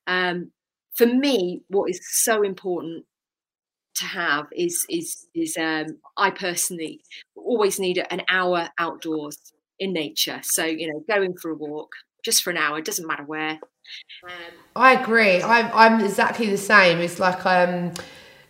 Um, 0.08 0.52
for 0.96 1.06
me, 1.06 1.62
what 1.70 1.90
is 1.90 2.02
so 2.04 2.42
important 2.42 3.06
to 3.96 4.06
have 4.06 4.48
is 4.52 4.86
is 4.90 5.28
is 5.34 5.56
um, 5.58 6.00
I 6.18 6.32
personally 6.32 7.02
always 7.36 7.80
need 7.80 8.04
an 8.10 8.24
hour 8.30 8.70
outdoors 8.78 9.38
in 9.80 9.94
nature. 9.94 10.42
So 10.44 10.66
you 10.66 10.92
know, 10.92 11.04
going 11.08 11.36
for 11.38 11.52
a 11.52 11.56
walk 11.56 11.92
just 12.24 12.44
for 12.44 12.50
an 12.50 12.58
hour 12.58 12.82
doesn't 12.82 13.08
matter 13.08 13.24
where. 13.24 13.60
Um, 14.24 14.54
I 14.76 15.02
agree. 15.02 15.42
I'm 15.42 15.70
I'm 15.74 16.04
exactly 16.04 16.50
the 16.50 16.58
same. 16.58 17.00
It's 17.00 17.20
like 17.20 17.46
um 17.46 17.94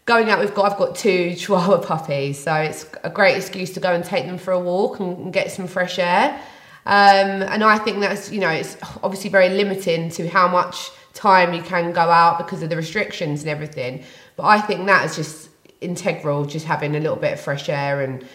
going 0.09 0.27
out. 0.31 0.39
We've 0.39 0.55
got 0.55 0.71
I've 0.71 0.77
got 0.77 0.95
two 0.95 1.35
Chihuahua 1.41 1.81
puppies, 1.81 2.43
so 2.43 2.53
it's 2.55 2.85
a 3.03 3.11
great 3.11 3.37
excuse 3.37 3.71
to 3.75 3.79
go 3.79 3.93
and 3.93 4.03
take 4.03 4.25
them 4.25 4.39
for 4.39 4.51
a 4.51 4.59
walk 4.59 4.99
and, 4.99 5.17
and 5.19 5.31
get 5.31 5.51
some 5.51 5.67
fresh 5.67 5.99
air. 5.99 6.41
Um, 6.85 7.43
and 7.53 7.63
I 7.63 7.77
think 7.77 7.99
that's 7.99 8.31
you 8.31 8.39
know 8.39 8.49
it's 8.49 8.75
obviously 9.03 9.29
very 9.29 9.49
limiting 9.49 10.09
to 10.17 10.27
how 10.27 10.47
much 10.47 10.89
time 11.13 11.53
you 11.53 11.61
can 11.61 11.93
go 11.93 12.01
out 12.01 12.39
because 12.39 12.63
of 12.63 12.69
the 12.69 12.75
restrictions 12.75 13.41
and 13.41 13.49
everything. 13.49 14.03
But 14.35 14.45
I 14.45 14.59
think 14.59 14.87
that 14.87 15.05
is 15.05 15.15
just 15.15 15.49
integral, 15.79 16.45
just 16.45 16.65
having 16.65 16.95
a 16.95 16.99
little 16.99 17.15
bit 17.15 17.33
of 17.33 17.39
fresh 17.39 17.69
air 17.69 18.01
and 18.01 18.25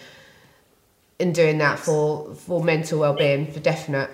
and 1.19 1.35
doing 1.35 1.57
that 1.57 1.77
for 1.77 2.33
for 2.35 2.63
mental 2.63 2.99
well-being 2.99 3.51
for 3.51 3.59
definite. 3.59 4.09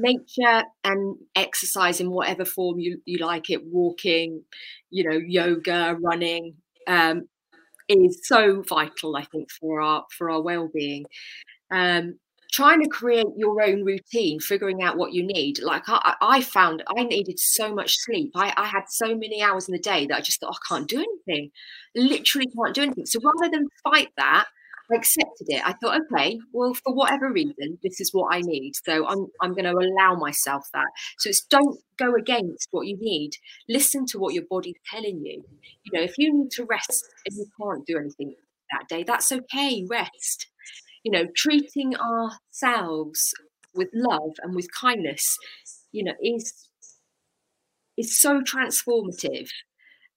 Nature 0.00 0.64
and 0.84 1.16
exercise 1.34 2.00
in 2.00 2.10
whatever 2.10 2.44
form 2.44 2.78
you, 2.78 3.00
you 3.04 3.18
like 3.18 3.50
it, 3.50 3.64
walking, 3.64 4.42
you 4.90 5.08
know, 5.08 5.16
yoga, 5.16 5.96
running, 6.00 6.54
um, 6.86 7.28
is 7.88 8.20
so 8.24 8.62
vital, 8.68 9.16
I 9.16 9.24
think, 9.24 9.50
for 9.50 9.80
our 9.80 10.04
for 10.16 10.30
our 10.30 10.42
well-being. 10.42 11.06
Um, 11.72 12.18
trying 12.52 12.82
to 12.82 12.88
create 12.88 13.26
your 13.36 13.62
own 13.62 13.84
routine, 13.84 14.40
figuring 14.40 14.82
out 14.82 14.96
what 14.96 15.12
you 15.12 15.22
need. 15.22 15.60
Like 15.60 15.84
I, 15.88 16.14
I 16.20 16.40
found 16.40 16.82
I 16.96 17.04
needed 17.04 17.38
so 17.38 17.74
much 17.74 17.98
sleep. 17.98 18.32
I, 18.34 18.52
I, 18.56 18.66
had 18.66 18.84
so 18.88 19.14
many 19.14 19.42
hours 19.42 19.68
in 19.68 19.72
the 19.72 19.78
day 19.78 20.06
that 20.06 20.16
I 20.16 20.20
just 20.20 20.40
thought, 20.40 20.54
oh, 20.54 20.58
I 20.70 20.74
can't 20.74 20.88
do 20.88 20.98
anything. 20.98 21.50
Literally 21.94 22.48
can't 22.56 22.74
do 22.74 22.82
anything. 22.82 23.06
So 23.06 23.20
rather 23.22 23.50
than 23.50 23.68
fight 23.84 24.08
that, 24.16 24.46
I 24.90 24.96
accepted 24.96 25.46
it. 25.48 25.62
I 25.66 25.74
thought, 25.74 26.00
okay, 26.12 26.38
well, 26.52 26.74
for 26.74 26.94
whatever 26.94 27.30
reason, 27.32 27.78
this 27.82 28.00
is 28.00 28.10
what 28.12 28.34
I 28.34 28.40
need. 28.40 28.72
So 28.84 29.06
I'm 29.06 29.26
I'm 29.40 29.52
going 29.52 29.64
to 29.64 29.72
allow 29.72 30.14
myself 30.14 30.64
that. 30.72 30.86
So 31.18 31.28
it's 31.30 31.44
don't 31.44 31.78
go 31.98 32.14
against 32.14 32.68
what 32.70 32.86
you 32.86 32.96
need. 33.00 33.32
Listen 33.68 34.06
to 34.06 34.18
what 34.18 34.34
your 34.34 34.44
body's 34.48 34.76
telling 34.90 35.22
you. 35.24 35.44
You 35.84 35.92
know, 35.92 36.02
if 36.02 36.14
you 36.18 36.32
need 36.32 36.50
to 36.52 36.64
rest 36.64 37.04
and 37.26 37.36
you 37.36 37.46
can't 37.60 37.86
do 37.86 37.98
anything 37.98 38.34
that 38.72 38.88
day, 38.88 39.04
that's 39.04 39.32
okay. 39.32 39.84
Rest 39.88 40.46
you 41.04 41.12
know, 41.12 41.26
treating 41.36 41.94
ourselves 41.96 43.32
with 43.74 43.88
love 43.94 44.32
and 44.42 44.54
with 44.54 44.66
kindness, 44.78 45.36
you 45.92 46.04
know, 46.04 46.14
is 46.22 46.68
is 47.96 48.20
so 48.20 48.40
transformative, 48.40 49.48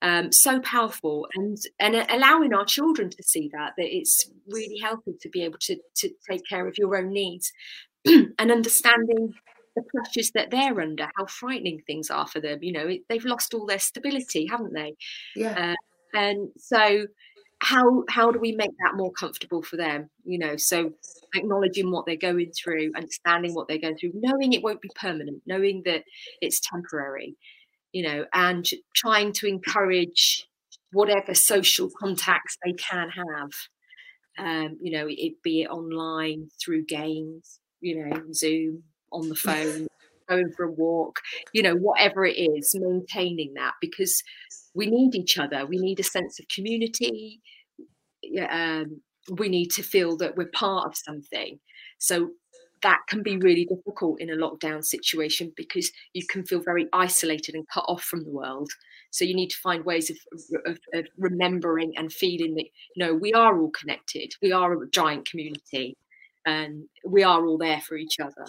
um, 0.01 0.31
so 0.31 0.59
powerful, 0.61 1.27
and 1.35 1.57
and 1.79 1.95
allowing 2.09 2.53
our 2.53 2.65
children 2.65 3.09
to 3.09 3.23
see 3.23 3.49
that 3.53 3.73
that 3.77 3.95
it's 3.95 4.29
really 4.47 4.77
healthy 4.79 5.13
to 5.21 5.29
be 5.29 5.43
able 5.43 5.59
to 5.61 5.77
to 5.97 6.09
take 6.29 6.41
care 6.47 6.67
of 6.67 6.77
your 6.77 6.97
own 6.97 7.11
needs, 7.11 7.51
and 8.05 8.51
understanding 8.51 9.33
the 9.75 9.83
pressures 9.83 10.31
that 10.31 10.51
they're 10.51 10.81
under, 10.81 11.09
how 11.17 11.25
frightening 11.27 11.81
things 11.87 12.09
are 12.09 12.27
for 12.27 12.41
them. 12.41 12.59
You 12.61 12.73
know, 12.73 12.87
it, 12.87 13.01
they've 13.07 13.23
lost 13.23 13.53
all 13.53 13.65
their 13.65 13.79
stability, 13.79 14.47
haven't 14.47 14.73
they? 14.73 14.95
Yeah. 15.35 15.73
Uh, 15.73 16.17
and 16.17 16.49
so 16.57 17.05
how 17.61 18.03
how 18.09 18.31
do 18.31 18.39
we 18.39 18.51
make 18.51 18.71
that 18.83 18.95
more 18.95 19.11
comfortable 19.11 19.61
for 19.61 19.77
them 19.77 20.09
you 20.23 20.39
know 20.39 20.57
so 20.57 20.91
acknowledging 21.35 21.91
what 21.91 22.05
they're 22.07 22.15
going 22.15 22.51
through 22.51 22.91
understanding 22.95 23.53
what 23.53 23.67
they're 23.67 23.77
going 23.77 23.95
through 23.95 24.11
knowing 24.15 24.53
it 24.53 24.63
won't 24.63 24.81
be 24.81 24.89
permanent 24.95 25.41
knowing 25.45 25.83
that 25.85 26.03
it's 26.41 26.59
temporary 26.59 27.35
you 27.91 28.03
know 28.03 28.25
and 28.33 28.69
trying 28.95 29.31
to 29.33 29.47
encourage 29.47 30.47
whatever 30.91 31.33
social 31.33 31.89
contacts 31.99 32.57
they 32.65 32.73
can 32.73 33.09
have 33.09 33.49
um, 34.39 34.77
you 34.81 34.91
know 34.91 35.07
it 35.09 35.33
be 35.43 35.63
it 35.63 35.69
online 35.69 36.49
through 36.63 36.83
games 36.85 37.59
you 37.79 37.95
know 37.95 38.21
zoom 38.33 38.83
on 39.11 39.29
the 39.29 39.35
phone 39.35 39.87
going 40.29 40.51
for 40.55 40.65
a 40.65 40.71
walk 40.71 41.19
you 41.53 41.61
know 41.61 41.75
whatever 41.75 42.25
it 42.25 42.37
is 42.37 42.73
maintaining 42.79 43.53
that 43.53 43.73
because 43.81 44.23
we 44.73 44.87
need 44.87 45.15
each 45.15 45.37
other. 45.37 45.65
We 45.65 45.77
need 45.77 45.99
a 45.99 46.03
sense 46.03 46.39
of 46.39 46.47
community. 46.53 47.41
Um, 48.49 49.01
we 49.37 49.49
need 49.49 49.71
to 49.71 49.83
feel 49.83 50.17
that 50.17 50.37
we're 50.37 50.49
part 50.53 50.87
of 50.87 50.95
something. 50.95 51.59
So 51.99 52.31
that 52.83 53.01
can 53.07 53.23
be 53.23 53.37
really 53.37 53.65
difficult 53.65 54.19
in 54.19 54.29
a 54.29 54.35
lockdown 54.35 54.83
situation 54.83 55.51
because 55.55 55.91
you 56.13 56.25
can 56.25 56.45
feel 56.45 56.61
very 56.61 56.87
isolated 56.93 57.55
and 57.55 57.67
cut 57.67 57.85
off 57.87 58.03
from 58.03 58.23
the 58.23 58.29
world. 58.29 58.71
So 59.11 59.25
you 59.25 59.35
need 59.35 59.49
to 59.49 59.57
find 59.57 59.83
ways 59.83 60.09
of, 60.09 60.17
of, 60.65 60.79
of 60.93 61.07
remembering 61.17 61.93
and 61.97 62.11
feeling 62.11 62.55
that 62.55 62.65
you 62.95 63.05
know 63.05 63.13
we 63.13 63.33
are 63.33 63.59
all 63.59 63.71
connected. 63.71 64.33
We 64.41 64.51
are 64.51 64.73
a 64.73 64.89
giant 64.89 65.29
community, 65.29 65.97
and 66.45 66.85
we 67.05 67.23
are 67.23 67.45
all 67.45 67.57
there 67.57 67.81
for 67.81 67.97
each 67.97 68.19
other. 68.19 68.45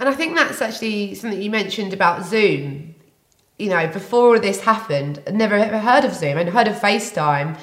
And 0.00 0.08
I 0.08 0.14
think 0.14 0.36
that's 0.36 0.62
actually 0.62 1.14
something 1.14 1.40
you 1.40 1.50
mentioned 1.50 1.92
about 1.92 2.24
Zoom 2.24 2.94
you 3.58 3.68
know, 3.68 3.86
before 3.86 4.38
this 4.38 4.60
happened, 4.62 5.22
I'd 5.26 5.34
never 5.34 5.54
ever 5.54 5.78
heard 5.78 6.04
of 6.04 6.14
Zoom. 6.14 6.38
I'd 6.38 6.48
heard 6.48 6.68
of 6.68 6.74
FaceTime. 6.74 7.58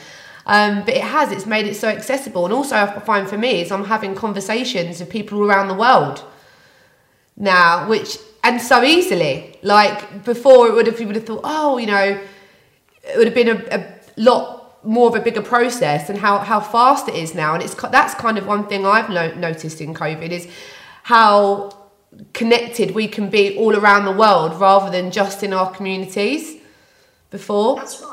Um, 0.45 0.83
but 0.85 0.95
it 0.95 1.03
has, 1.03 1.31
it's 1.31 1.45
made 1.45 1.67
it 1.67 1.75
so 1.75 1.87
accessible. 1.87 2.45
And 2.45 2.53
also, 2.53 2.75
I 2.75 2.99
find 2.99 3.29
for 3.29 3.37
me 3.37 3.61
is 3.61 3.71
I'm 3.71 3.85
having 3.85 4.15
conversations 4.15 4.99
with 4.99 5.09
people 5.09 5.43
around 5.43 5.67
the 5.67 5.75
world 5.75 6.23
now, 7.37 7.87
which, 7.87 8.17
and 8.43 8.61
so 8.61 8.83
easily. 8.83 9.59
Like 9.61 10.23
before, 10.25 10.67
it 10.67 10.73
would 10.73 10.87
have, 10.87 10.99
you 10.99 11.07
would 11.07 11.15
have 11.15 11.25
thought, 11.25 11.41
oh, 11.43 11.77
you 11.77 11.87
know, 11.87 12.19
it 13.03 13.17
would 13.17 13.27
have 13.27 13.35
been 13.35 13.49
a, 13.49 13.75
a 13.75 13.95
lot 14.17 14.61
more 14.83 15.07
of 15.07 15.15
a 15.15 15.19
bigger 15.19 15.41
process 15.41 16.09
and 16.09 16.17
how, 16.17 16.39
how 16.39 16.59
fast 16.59 17.07
it 17.07 17.15
is 17.15 17.35
now. 17.35 17.53
And 17.53 17.63
it's 17.63 17.75
that's 17.75 18.15
kind 18.15 18.37
of 18.37 18.47
one 18.47 18.67
thing 18.67 18.85
I've 18.85 19.09
no, 19.09 19.33
noticed 19.35 19.79
in 19.79 19.93
COVID 19.93 20.29
is 20.29 20.47
how 21.03 21.69
connected 22.33 22.91
we 22.91 23.07
can 23.07 23.29
be 23.29 23.57
all 23.57 23.75
around 23.75 24.05
the 24.05 24.11
world 24.11 24.59
rather 24.59 24.91
than 24.91 25.11
just 25.11 25.43
in 25.43 25.53
our 25.53 25.71
communities 25.71 26.57
before. 27.29 27.77
That's 27.77 28.01
right. 28.01 28.10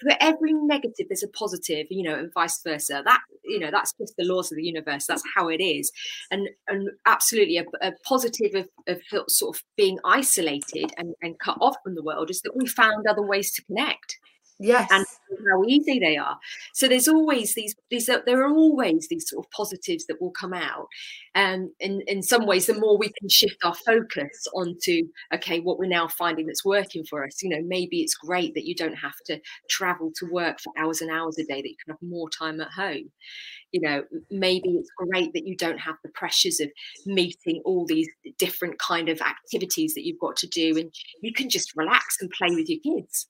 For 0.00 0.16
every 0.20 0.52
negative, 0.52 1.06
there's 1.08 1.22
a 1.22 1.28
positive, 1.28 1.86
you 1.90 2.02
know, 2.02 2.14
and 2.14 2.32
vice 2.32 2.60
versa. 2.62 3.02
That 3.04 3.20
you 3.44 3.58
know, 3.58 3.70
that's 3.70 3.92
just 3.92 4.16
the 4.16 4.24
laws 4.24 4.50
of 4.50 4.56
the 4.56 4.64
universe. 4.64 5.06
That's 5.06 5.22
how 5.34 5.48
it 5.48 5.62
is, 5.62 5.92
and 6.30 6.48
and 6.68 6.90
absolutely 7.06 7.58
a, 7.58 7.64
a 7.82 7.92
positive 8.04 8.54
of, 8.54 8.68
of, 8.86 9.00
sort 9.28 9.56
of 9.56 9.62
being 9.76 9.98
isolated 10.04 10.92
and, 10.96 11.14
and 11.22 11.38
cut 11.38 11.58
off 11.60 11.76
from 11.84 11.94
the 11.94 12.02
world 12.02 12.30
is 12.30 12.40
that 12.42 12.56
we 12.56 12.66
found 12.66 13.06
other 13.06 13.22
ways 13.22 13.52
to 13.54 13.64
connect. 13.64 14.18
Yes. 14.58 14.88
And 14.90 15.06
how 15.50 15.64
easy 15.64 15.98
they 15.98 16.16
are. 16.16 16.38
So 16.74 16.88
there's 16.88 17.08
always 17.08 17.54
these, 17.54 17.74
these 17.90 18.08
uh, 18.08 18.20
there 18.26 18.42
are 18.42 18.52
always 18.52 19.08
these 19.08 19.28
sort 19.28 19.44
of 19.44 19.50
positives 19.50 20.06
that 20.06 20.20
will 20.20 20.32
come 20.32 20.54
out. 20.54 20.86
And 21.34 21.70
in, 21.78 22.02
in 22.06 22.22
some 22.22 22.46
ways, 22.46 22.66
the 22.66 22.74
more 22.74 22.98
we 22.98 23.12
can 23.18 23.28
shift 23.28 23.56
our 23.64 23.74
focus 23.74 24.46
onto, 24.54 25.02
okay, 25.34 25.60
what 25.60 25.78
we're 25.78 25.86
now 25.86 26.08
finding 26.08 26.46
that's 26.46 26.64
working 26.64 27.04
for 27.08 27.24
us, 27.24 27.42
you 27.42 27.48
know, 27.48 27.62
maybe 27.64 28.00
it's 28.00 28.14
great 28.14 28.54
that 28.54 28.66
you 28.66 28.74
don't 28.74 28.94
have 28.94 29.14
to 29.26 29.40
travel 29.68 30.12
to 30.16 30.26
work 30.30 30.60
for 30.60 30.72
hours 30.76 31.00
and 31.00 31.10
hours 31.10 31.38
a 31.38 31.44
day, 31.44 31.62
that 31.62 31.68
you 31.68 31.76
can 31.84 31.94
have 31.94 32.02
more 32.02 32.28
time 32.30 32.60
at 32.60 32.70
home 32.70 33.10
you 33.72 33.80
know 33.80 34.02
maybe 34.30 34.70
it's 34.70 34.90
great 34.96 35.32
that 35.32 35.46
you 35.46 35.56
don't 35.56 35.78
have 35.78 35.96
the 36.02 36.10
pressures 36.10 36.60
of 36.60 36.68
meeting 37.06 37.62
all 37.64 37.86
these 37.86 38.08
different 38.38 38.78
kind 38.78 39.08
of 39.08 39.20
activities 39.20 39.94
that 39.94 40.04
you've 40.04 40.18
got 40.18 40.36
to 40.36 40.46
do 40.48 40.76
and 40.78 40.92
you 41.22 41.32
can 41.32 41.48
just 41.48 41.76
relax 41.76 42.16
and 42.20 42.30
play 42.30 42.54
with 42.54 42.68
your 42.68 42.80
kids 42.82 43.26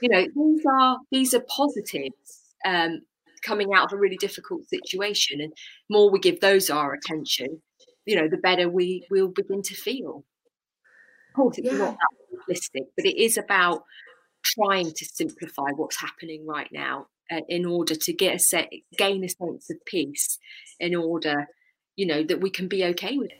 you 0.00 0.08
know 0.08 0.26
these 0.36 0.64
are 0.70 0.98
these 1.10 1.34
are 1.34 1.39
positives 1.42 2.54
um, 2.64 3.00
coming 3.44 3.72
out 3.74 3.86
of 3.86 3.92
a 3.92 3.96
really 3.96 4.16
difficult 4.16 4.68
situation 4.68 5.40
and 5.40 5.52
more 5.88 6.10
we 6.10 6.18
give 6.18 6.40
those 6.40 6.70
our 6.70 6.92
attention 6.92 7.62
you 8.04 8.16
know 8.16 8.28
the 8.28 8.36
better 8.36 8.68
we 8.68 9.06
will 9.10 9.28
begin 9.28 9.62
to 9.62 9.74
feel 9.74 10.24
of 11.28 11.36
course 11.36 11.58
it's 11.58 11.70
yeah. 11.70 11.78
not 11.78 11.96
that 11.96 12.54
simplistic 12.54 12.86
but 12.96 13.06
it 13.06 13.20
is 13.20 13.38
about 13.38 13.84
trying 14.42 14.90
to 14.92 15.04
simplify 15.04 15.70
what's 15.76 16.00
happening 16.00 16.46
right 16.46 16.68
now 16.72 17.06
uh, 17.30 17.40
in 17.48 17.64
order 17.66 17.94
to 17.94 18.12
get 18.12 18.34
a 18.34 18.38
set, 18.38 18.70
gain 18.96 19.22
a 19.22 19.28
sense 19.28 19.70
of 19.70 19.76
peace 19.86 20.38
in 20.78 20.94
order 20.94 21.46
you 21.96 22.06
know 22.06 22.22
that 22.22 22.40
we 22.40 22.50
can 22.50 22.68
be 22.68 22.84
okay 22.84 23.16
with 23.18 23.30
it 23.30 23.39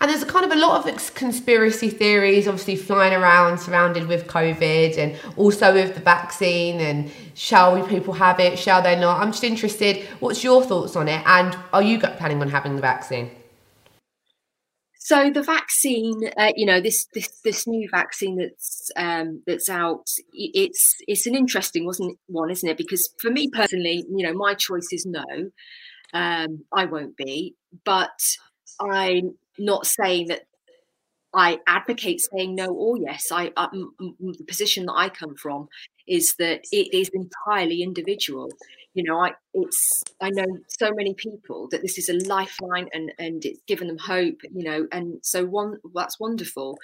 and 0.00 0.10
there's 0.10 0.22
a 0.22 0.26
kind 0.26 0.46
of 0.46 0.52
a 0.52 0.56
lot 0.56 0.88
of 0.88 1.14
conspiracy 1.14 1.90
theories, 1.90 2.48
obviously 2.48 2.76
flying 2.76 3.12
around, 3.12 3.58
surrounded 3.58 4.08
with 4.08 4.26
COVID, 4.26 4.96
and 4.96 5.14
also 5.36 5.74
with 5.74 5.94
the 5.94 6.00
vaccine. 6.00 6.80
And 6.80 7.10
shall 7.34 7.78
we 7.78 7.86
people 7.86 8.14
have 8.14 8.40
it? 8.40 8.58
Shall 8.58 8.80
they 8.80 8.98
not? 8.98 9.20
I'm 9.20 9.30
just 9.30 9.44
interested. 9.44 10.06
What's 10.20 10.42
your 10.42 10.64
thoughts 10.64 10.96
on 10.96 11.06
it? 11.06 11.22
And 11.26 11.56
are 11.74 11.82
you 11.82 11.98
planning 11.98 12.40
on 12.40 12.48
having 12.48 12.76
the 12.76 12.80
vaccine? 12.80 13.30
So 14.98 15.30
the 15.30 15.42
vaccine, 15.42 16.30
uh, 16.38 16.52
you 16.56 16.64
know, 16.64 16.80
this 16.80 17.06
this 17.12 17.28
this 17.44 17.66
new 17.66 17.86
vaccine 17.90 18.36
that's 18.36 18.90
um, 18.96 19.42
that's 19.46 19.68
out, 19.68 20.06
it's 20.32 20.94
it's 21.08 21.26
an 21.26 21.34
interesting 21.34 21.84
wasn't 21.84 22.16
one, 22.26 22.50
isn't 22.50 22.68
it? 22.68 22.78
Because 22.78 23.12
for 23.20 23.30
me 23.30 23.50
personally, 23.50 24.04
you 24.08 24.26
know, 24.26 24.32
my 24.32 24.54
choice 24.54 24.88
is 24.92 25.04
no. 25.04 25.24
Um, 26.14 26.64
I 26.72 26.86
won't 26.86 27.16
be, 27.16 27.54
but 27.84 28.18
I'm 28.80 29.34
not 29.60 29.86
saying 29.86 30.28
that 30.28 30.42
I 31.32 31.58
advocate 31.66 32.20
saying 32.32 32.56
no 32.56 32.66
or 32.68 32.96
yes. 32.98 33.30
I, 33.30 33.52
m- 33.56 33.94
the 33.98 34.44
position 34.48 34.86
that 34.86 34.94
I 34.94 35.08
come 35.08 35.36
from 35.36 35.68
is 36.08 36.34
that 36.38 36.62
it 36.72 36.92
is 36.92 37.08
entirely 37.14 37.82
individual. 37.82 38.48
You 38.94 39.04
know, 39.04 39.20
I 39.20 39.32
it's 39.54 40.02
I 40.20 40.30
know 40.30 40.46
so 40.68 40.90
many 40.92 41.14
people 41.14 41.68
that 41.70 41.82
this 41.82 41.98
is 41.98 42.08
a 42.08 42.14
lifeline 42.26 42.88
and 42.92 43.12
and 43.20 43.44
it's 43.44 43.60
given 43.68 43.86
them 43.86 43.98
hope. 43.98 44.40
You 44.52 44.64
know, 44.64 44.88
and 44.90 45.18
so 45.22 45.44
one 45.44 45.76
that's 45.94 46.18
wonderful. 46.18 46.78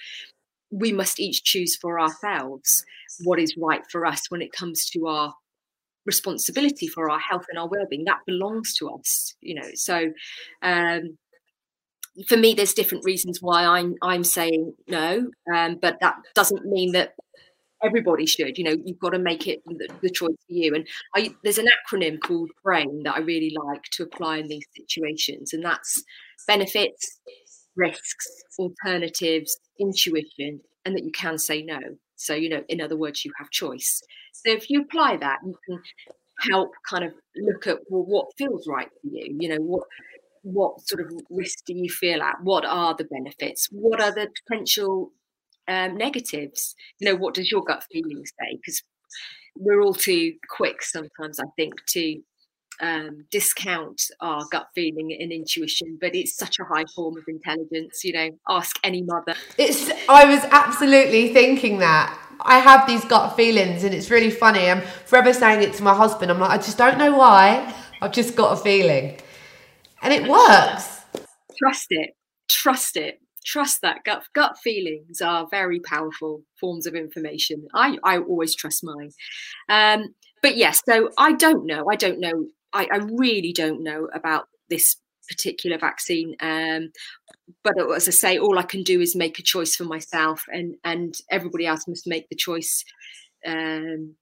We 0.71 0.93
must 0.93 1.21
each 1.21 1.43
choose 1.45 1.77
for 1.77 1.99
ourselves 2.01 2.85
what 3.25 3.41
is 3.41 3.57
right 3.57 3.83
for 3.91 4.07
us 4.07 4.31
when 4.31 4.43
it 4.43 4.53
comes 4.53 4.87
to 4.91 5.09
our 5.09 5.35
responsibility 6.07 6.87
for 6.89 7.11
our 7.11 7.19
health 7.19 7.47
and 7.51 7.59
our 7.59 7.69
well-being. 7.69 8.05
That 8.05 8.21
belongs 8.27 8.75
to 8.77 8.91
us. 8.91 9.35
You 9.41 9.57
know, 9.57 9.71
so. 9.75 10.13
um 10.63 11.19
for 12.29 12.37
me, 12.37 12.55
there's 12.55 12.75
different 12.75 13.05
reasons 13.05 13.39
why 13.41 13.65
I'm 13.65 13.95
I'm 14.03 14.25
saying 14.25 14.75
no, 14.89 15.31
um, 15.55 15.79
but 15.81 15.99
that 16.01 16.17
doesn't 16.35 16.65
mean 16.65 16.93
that 16.93 17.15
everybody 17.83 18.27
should. 18.27 18.59
You 18.59 18.65
know, 18.65 18.77
you've 18.85 18.99
got 18.99 19.11
to 19.11 19.19
make 19.19 19.47
it 19.47 19.63
the, 19.67 19.89
the 20.03 20.11
choice 20.11 20.37
for 20.47 20.53
you. 20.53 20.75
And 20.75 20.87
I, 21.15 21.35
there's 21.45 21.59
an 21.59 21.67
acronym 21.67 22.19
called 22.21 22.51
BRAIN 22.63 23.03
that 23.05 23.17
I 23.17 23.21
really 23.21 23.55
like 23.67 23.83
to 23.93 24.05
apply 24.05 24.39
in 24.39 24.49
these 24.49 24.65
situations, 24.77 25.53
and 25.53 25.65
that's 25.65 26.03
benefits, 26.47 27.21
risks, 27.77 28.27
alternatives, 28.59 29.59
intuition, 29.79 30.61
and 30.85 30.97
that 30.97 31.05
you 31.05 31.13
can 31.13 31.39
say 31.39 31.63
no. 31.63 31.79
So, 32.17 32.35
you 32.35 32.49
know, 32.49 32.63
in 32.69 32.81
other 32.81 32.97
words, 32.97 33.25
you 33.25 33.33
have 33.39 33.51
choice. 33.51 34.01
So 34.33 34.53
if 34.53 34.71
you 34.71 34.83
apply 34.83 35.19
that, 35.19 35.39
you 35.45 35.57
can 35.69 35.83
help 36.51 36.71
kind 36.89 37.05
of 37.05 37.13
look 37.37 37.67
at 37.67 37.79
well, 37.89 38.05
what 38.05 38.27
feels 38.39 38.67
right 38.67 38.89
for 38.89 39.09
you. 39.09 39.37
You 39.39 39.51
know, 39.51 39.63
what 39.63 39.85
what 40.47 40.87
sort 40.87 41.01
of 41.01 41.13
risk 41.29 41.65
do 41.67 41.75
you 41.75 41.91
feel 41.91 42.23
at? 42.23 42.37
What 42.43 42.65
are 42.65 42.95
the 42.95 43.05
benefits? 43.05 43.69
What 43.73 44.01
are 44.01 44.13
the 44.13 44.29
potential 44.47 45.11
um, 45.67 45.97
negatives? 45.97 46.77
You 47.01 47.11
know, 47.11 47.17
what 47.17 47.35
does 47.35 47.51
your 47.51 47.65
gut 47.65 47.85
feeling 47.91 48.25
say? 48.25 48.57
Because 48.57 48.83
we're 49.59 49.83
all 49.83 49.95
too 49.95 50.35
quick 50.49 50.83
sometimes, 50.83 51.41
I 51.41 51.47
think, 51.57 51.75
to 51.89 52.21
um, 52.81 53.27
discount 53.33 54.01
our 54.21 54.45
gut 54.53 54.69
feeling 54.75 55.17
and 55.19 55.33
intuition, 55.33 55.99
but 56.01 56.15
it's 56.15 56.37
such 56.37 56.59
a 56.61 56.65
high 56.65 56.85
form 56.95 57.17
of 57.17 57.25
intelligence. 57.27 58.05
You 58.05 58.13
know, 58.13 58.31
ask 58.49 58.77
any 58.85 59.03
mother. 59.03 59.35
It's. 59.59 59.91
I 60.09 60.27
was 60.27 60.45
absolutely 60.53 61.33
thinking 61.33 61.79
that. 61.79 62.17
I 62.41 62.59
have 62.59 62.87
these 62.87 63.05
gut 63.05 63.35
feelings, 63.35 63.83
and 63.83 63.93
it's 63.93 64.11
really 64.11 64.31
funny. 64.31 64.71
I'm 64.71 64.83
forever 65.07 65.33
saying 65.33 65.63
it 65.63 65.75
to 65.75 65.83
my 65.83 65.95
husband. 65.95 66.31
I'm 66.31 66.39
like, 66.39 66.51
I 66.51 66.59
just 66.59 66.79
don't 66.79 66.99
know 66.99 67.17
why. 67.17 67.75
I've 68.01 68.13
just 68.13 68.37
got 68.37 68.53
a 68.53 68.63
feeling 68.63 69.19
and 70.03 70.13
it 70.13 70.29
works. 70.29 71.03
Trust 71.59 71.87
it. 71.91 72.11
Trust 72.49 72.97
it. 72.97 73.21
Trust 73.45 73.83
that 73.83 74.03
gut 74.05 74.25
gut 74.35 74.59
feelings 74.59 75.21
are 75.21 75.47
very 75.51 75.79
powerful 75.81 76.43
forms 76.61 76.87
of 76.87 76.95
information. 76.95 77.69
I 77.75 77.99
I 78.03 78.19
always 78.19 78.55
trust 78.57 78.83
mine. 78.83 79.11
Um, 79.69 80.15
but 80.43 80.57
yes, 80.57 80.81
so 80.89 81.11
I 81.17 81.33
don't 81.33 81.67
know. 81.67 81.87
I 81.91 81.97
don't 81.97 82.21
know. 82.21 82.47
I, 82.73 82.89
I 82.93 82.97
really 82.97 83.53
don't 83.53 83.83
know 83.83 84.09
about 84.13 84.49
this 84.69 84.97
particular 85.29 85.79
vaccine. 85.79 86.37
Um, 86.41 86.91
but 87.63 87.75
as 87.95 88.09
I 88.09 88.11
say, 88.11 88.39
all 88.39 88.59
I 88.59 88.63
can 88.63 88.83
do 88.83 89.01
is 89.01 89.15
make 89.17 89.39
a 89.39 89.43
choice 89.43 89.77
for 89.77 89.85
myself, 89.85 90.45
and 90.49 90.77
and 90.85 91.17
everybody 91.31 91.67
else 91.67 91.87
must 91.87 92.07
make 92.07 92.29
the 92.29 92.37
choice 92.37 92.85
um, 93.47 94.17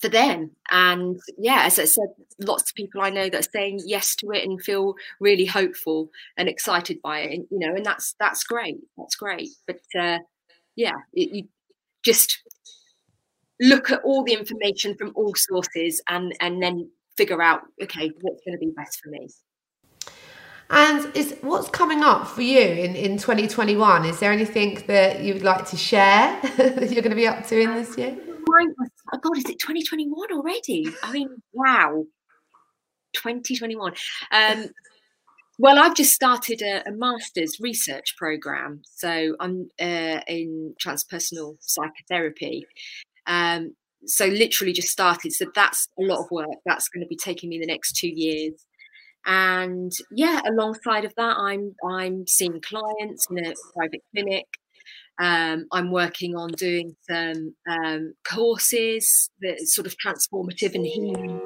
for 0.00 0.08
them. 0.08 0.50
And 0.70 1.20
yeah, 1.38 1.62
as 1.64 1.78
I 1.78 1.84
said, 1.84 2.08
lots 2.40 2.70
of 2.70 2.74
people 2.74 3.00
I 3.00 3.10
know 3.10 3.28
that 3.28 3.40
are 3.46 3.50
saying 3.52 3.80
yes 3.84 4.14
to 4.16 4.30
it 4.32 4.44
and 4.44 4.62
feel 4.62 4.94
really 5.20 5.46
hopeful 5.46 6.10
and 6.36 6.48
excited 6.48 7.00
by 7.02 7.20
it. 7.20 7.34
And, 7.34 7.46
you 7.50 7.58
know, 7.58 7.74
and 7.74 7.84
that's 7.84 8.14
that's 8.18 8.44
great. 8.44 8.78
That's 8.96 9.16
great. 9.16 9.50
But 9.66 9.80
uh, 9.98 10.18
yeah, 10.76 10.94
it, 11.12 11.30
you 11.30 11.48
just 12.04 12.42
look 13.60 13.90
at 13.90 14.02
all 14.02 14.24
the 14.24 14.34
information 14.34 14.96
from 14.96 15.12
all 15.14 15.34
sources 15.36 16.02
and 16.08 16.34
and 16.40 16.62
then 16.62 16.90
figure 17.16 17.40
out 17.40 17.62
okay 17.82 18.10
what's 18.20 18.42
going 18.44 18.58
to 18.58 18.58
be 18.58 18.72
best 18.76 19.00
for 19.02 19.10
me. 19.10 19.28
And 20.70 21.14
is 21.14 21.36
what's 21.42 21.68
coming 21.68 22.02
up 22.02 22.26
for 22.26 22.42
you 22.42 22.58
in, 22.58 22.96
in 22.96 23.18
2021? 23.18 24.06
Is 24.06 24.18
there 24.18 24.32
anything 24.32 24.82
that 24.86 25.20
you 25.20 25.34
would 25.34 25.42
like 25.42 25.66
to 25.66 25.76
share 25.76 26.40
that 26.56 26.90
you're 26.90 27.02
going 27.02 27.10
to 27.10 27.16
be 27.16 27.28
up 27.28 27.46
to 27.48 27.60
in 27.60 27.74
this 27.74 27.96
year? 27.98 28.16
Oh 28.60 29.18
God, 29.18 29.38
is 29.38 29.44
it 29.44 29.58
2021 29.58 30.32
already? 30.32 30.88
I 31.02 31.12
mean, 31.12 31.42
wow. 31.52 32.04
2021. 33.14 33.94
Um, 34.32 34.66
well, 35.58 35.78
I've 35.78 35.94
just 35.94 36.12
started 36.12 36.62
a, 36.62 36.88
a 36.88 36.92
master's 36.92 37.58
research 37.60 38.16
program. 38.18 38.82
So 38.84 39.36
I'm 39.38 39.68
uh, 39.80 40.20
in 40.26 40.74
transpersonal 40.84 41.56
psychotherapy. 41.60 42.66
Um, 43.26 43.74
so 44.06 44.26
literally 44.26 44.72
just 44.72 44.88
started. 44.88 45.32
So 45.32 45.46
that's 45.54 45.86
a 45.98 46.02
lot 46.02 46.20
of 46.20 46.30
work. 46.30 46.48
That's 46.66 46.88
going 46.88 47.02
to 47.02 47.08
be 47.08 47.16
taking 47.16 47.50
me 47.50 47.58
the 47.58 47.66
next 47.66 47.96
two 47.96 48.08
years. 48.08 48.66
And 49.26 49.92
yeah, 50.10 50.42
alongside 50.46 51.04
of 51.04 51.14
that, 51.16 51.36
I'm 51.38 51.74
I'm 51.88 52.26
seeing 52.26 52.60
clients 52.60 53.26
in 53.30 53.38
a 53.38 53.54
private 53.74 54.02
clinic 54.14 54.44
Um, 55.18 55.66
I'm 55.72 55.90
working 55.92 56.34
on 56.36 56.50
doing 56.52 56.96
some 57.08 57.54
um, 57.70 58.14
courses 58.28 59.30
that 59.40 59.60
sort 59.68 59.86
of 59.86 59.94
transformative 60.04 60.74
and 60.74 60.84
healing 60.84 61.40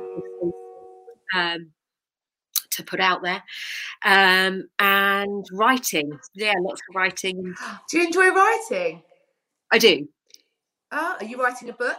um, 1.35 1.71
to 2.71 2.83
put 2.83 3.01
out 3.01 3.23
there, 3.23 3.43
um, 4.05 4.69
and 4.79 5.45
writing. 5.53 6.19
Yeah, 6.35 6.55
lots 6.61 6.81
of 6.89 6.95
writing. 6.95 7.55
Do 7.91 7.99
you 7.99 8.07
enjoy 8.07 8.29
writing? 8.31 9.03
I 9.71 9.79
do. 9.79 10.09
Oh, 10.93 11.17
are 11.21 11.25
you 11.27 11.37
writing 11.43 11.69
a 11.69 11.75
book? 11.75 11.99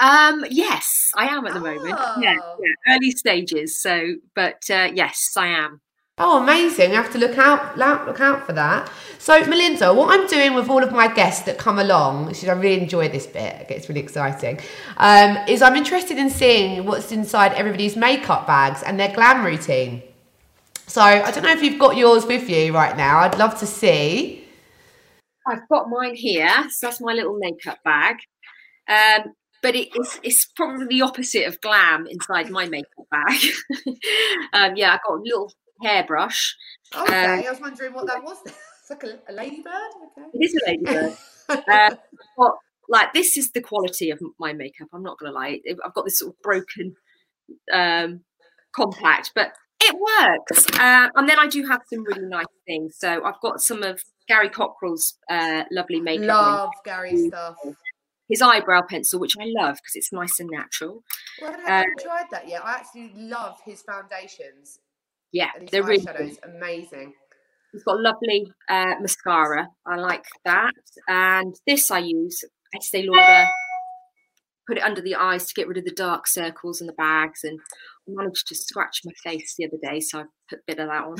Um, 0.00 0.44
yes, 0.48 1.10
I 1.16 1.26
am 1.26 1.44
at 1.46 1.54
the 1.54 1.60
moment. 1.60 1.98
Yeah, 2.20 2.34
Oh. 2.40 2.56
yeah, 2.62 2.94
early 2.94 3.10
stages. 3.10 3.80
So, 3.80 4.14
but 4.36 4.62
uh, 4.70 4.90
yes, 4.94 5.32
I 5.36 5.48
am. 5.48 5.80
Oh, 6.22 6.42
amazing! 6.42 6.90
I 6.90 6.96
have 6.96 7.10
to 7.12 7.18
look 7.18 7.38
out, 7.38 7.78
look 7.78 8.20
out 8.20 8.44
for 8.44 8.52
that. 8.52 8.92
So, 9.18 9.42
Melinda, 9.46 9.94
what 9.94 10.12
I'm 10.12 10.26
doing 10.26 10.52
with 10.52 10.68
all 10.68 10.82
of 10.82 10.92
my 10.92 11.08
guests 11.08 11.46
that 11.46 11.56
come 11.56 11.78
along, 11.78 12.26
which 12.26 12.46
I 12.46 12.52
really 12.52 12.82
enjoy 12.82 13.08
this 13.08 13.26
bit, 13.26 13.62
it 13.62 13.68
gets 13.68 13.88
really 13.88 14.02
exciting, 14.02 14.60
um, 14.98 15.38
is 15.48 15.62
I'm 15.62 15.76
interested 15.76 16.18
in 16.18 16.28
seeing 16.28 16.84
what's 16.84 17.10
inside 17.10 17.54
everybody's 17.54 17.96
makeup 17.96 18.46
bags 18.46 18.82
and 18.82 19.00
their 19.00 19.10
glam 19.14 19.46
routine. 19.46 20.02
So, 20.86 21.00
I 21.00 21.30
don't 21.30 21.42
know 21.42 21.52
if 21.52 21.62
you've 21.62 21.80
got 21.80 21.96
yours 21.96 22.26
with 22.26 22.50
you 22.50 22.74
right 22.74 22.98
now. 22.98 23.20
I'd 23.20 23.38
love 23.38 23.58
to 23.60 23.66
see. 23.66 24.44
I've 25.46 25.66
got 25.70 25.88
mine 25.88 26.14
here. 26.14 26.52
So 26.68 26.88
that's 26.88 27.00
my 27.00 27.14
little 27.14 27.38
makeup 27.38 27.78
bag. 27.82 28.16
Um, 28.86 29.32
but 29.62 29.74
it's 29.74 30.20
it's 30.22 30.46
probably 30.56 30.86
the 30.86 31.02
opposite 31.02 31.46
of 31.46 31.60
glam 31.60 32.06
inside 32.06 32.50
my 32.50 32.66
makeup 32.66 33.06
bag. 33.10 33.40
um, 34.52 34.76
yeah, 34.76 34.94
I've 34.94 35.02
got 35.06 35.18
a 35.18 35.22
little 35.22 35.52
hairbrush. 35.82 36.56
Okay, 36.96 37.46
I 37.46 37.50
was 37.50 37.60
wondering 37.60 37.94
what 37.94 38.06
that 38.06 38.22
was. 38.22 38.38
it's 38.44 38.90
like 38.90 39.04
a, 39.04 39.18
a 39.30 39.32
ladybird. 39.32 39.72
Okay. 40.18 40.28
It 40.34 40.44
is 40.44 40.54
a 40.54 40.70
ladybird. 40.70 41.16
uh, 41.48 41.96
but 42.36 42.52
like 42.88 43.12
this 43.12 43.36
is 43.36 43.52
the 43.52 43.60
quality 43.60 44.10
of 44.10 44.20
my 44.38 44.52
makeup. 44.52 44.88
I'm 44.92 45.02
not 45.02 45.18
gonna 45.18 45.32
lie. 45.32 45.60
I've 45.84 45.94
got 45.94 46.04
this 46.04 46.18
sort 46.18 46.34
of 46.34 46.42
broken 46.42 46.96
um, 47.72 48.20
compact, 48.72 49.32
but 49.34 49.52
it 49.80 49.94
works. 49.94 50.66
Uh, 50.78 51.08
and 51.14 51.28
then 51.28 51.38
I 51.38 51.46
do 51.46 51.66
have 51.66 51.80
some 51.92 52.04
really 52.04 52.26
nice 52.26 52.44
things. 52.66 52.96
So 52.98 53.24
I've 53.24 53.40
got 53.40 53.60
some 53.60 53.82
of 53.82 54.02
Gary 54.28 54.50
Cockerill's 54.50 55.18
uh, 55.30 55.64
lovely 55.70 56.00
makeup. 56.00 56.26
Love 56.26 56.70
Gary 56.84 57.28
stuff. 57.28 57.56
his 58.28 58.42
eyebrow 58.42 58.82
pencil, 58.82 59.18
which 59.20 59.36
I 59.40 59.44
love 59.46 59.76
because 59.76 59.96
it's 59.96 60.12
nice 60.12 60.38
and 60.38 60.50
natural. 60.50 61.02
Well, 61.40 61.54
I 61.66 61.70
haven't 61.70 62.00
tried 62.00 62.26
that 62.30 62.48
yet. 62.48 62.64
I 62.64 62.74
actually 62.74 63.12
love 63.16 63.58
his 63.64 63.82
foundations. 63.82 64.80
Yeah, 65.32 65.48
and 65.58 65.68
they're 65.68 65.82
really. 65.82 66.38
Amazing. 66.42 67.14
He's 67.72 67.84
got 67.84 68.00
lovely 68.00 68.52
uh, 68.68 68.94
mascara. 69.00 69.68
I 69.86 69.96
like 69.96 70.24
that. 70.44 70.72
And 71.06 71.54
this 71.66 71.90
I 71.90 71.98
use 72.00 72.42
Estee 72.74 73.08
Lauder. 73.08 73.48
Put 74.66 74.78
it 74.78 74.82
under 74.82 75.00
the 75.00 75.14
eyes 75.14 75.46
to 75.46 75.54
get 75.54 75.68
rid 75.68 75.78
of 75.78 75.84
the 75.84 75.92
dark 75.92 76.26
circles 76.26 76.80
and 76.80 76.88
the 76.88 76.94
bags. 76.94 77.40
And 77.44 77.58
I 78.08 78.22
managed 78.22 78.48
to 78.48 78.54
scratch 78.56 79.00
my 79.04 79.12
face 79.22 79.54
the 79.56 79.66
other 79.66 79.78
day, 79.82 80.00
so 80.00 80.20
I 80.20 80.24
put 80.48 80.58
a 80.58 80.62
bit 80.66 80.78
of 80.80 80.88
that 80.88 81.04
on. 81.04 81.16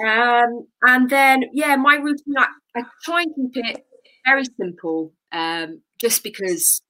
Um, 0.00 0.66
and 0.82 1.10
then, 1.10 1.44
yeah, 1.52 1.76
my 1.76 1.96
routine, 1.96 2.34
I, 2.38 2.46
I 2.76 2.82
try 3.04 3.22
and 3.22 3.34
keep 3.52 3.64
it 3.64 3.84
very 4.24 4.44
simple, 4.58 5.12
um, 5.32 5.82
just 6.00 6.22
because 6.22 6.80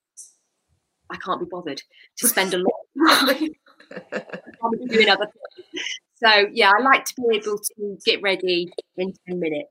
I 1.11 1.17
can't 1.17 1.41
be 1.41 1.47
bothered 1.51 1.83
to 2.19 2.29
spend 2.29 2.55
a 2.55 2.59
lot 2.59 3.23
of 3.23 3.29
time 3.29 3.49
I'm 4.13 4.87
doing 4.89 5.09
other 5.09 5.27
things. 5.27 5.85
So 6.23 6.47
yeah, 6.53 6.71
I 6.79 6.83
like 6.83 7.05
to 7.07 7.15
be 7.17 7.37
able 7.37 7.59
to 7.59 7.97
get 8.05 8.23
ready 8.23 8.69
in 8.97 9.13
ten 9.27 9.41
minutes. 9.41 9.71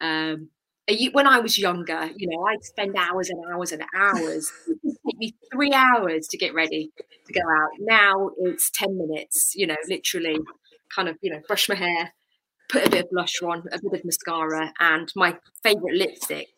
Um, 0.00 0.50
you- 0.88 1.10
when 1.12 1.26
I 1.26 1.40
was 1.40 1.58
younger, 1.58 2.10
you 2.16 2.28
know, 2.30 2.42
I'd 2.46 2.64
spend 2.64 2.96
hours 2.96 3.30
and 3.30 3.44
hours 3.52 3.72
and 3.72 3.84
hours. 3.96 4.50
It 4.68 4.78
would 4.84 4.96
take 5.06 5.18
me 5.18 5.34
three 5.52 5.72
hours 5.72 6.26
to 6.28 6.36
get 6.38 6.54
ready 6.54 6.90
to 7.26 7.32
go 7.32 7.40
out. 7.40 7.70
Now 7.78 8.30
it's 8.38 8.70
ten 8.70 8.96
minutes. 8.96 9.52
You 9.56 9.66
know, 9.68 9.76
literally, 9.88 10.38
kind 10.94 11.08
of, 11.08 11.16
you 11.22 11.30
know, 11.32 11.40
brush 11.46 11.68
my 11.68 11.74
hair, 11.74 12.12
put 12.70 12.86
a 12.86 12.90
bit 12.90 13.04
of 13.04 13.10
blush 13.10 13.42
on, 13.42 13.64
a 13.72 13.78
bit 13.82 14.00
of 14.00 14.04
mascara, 14.04 14.72
and 14.80 15.10
my 15.16 15.36
favourite 15.62 15.94
lipstick. 15.96 16.48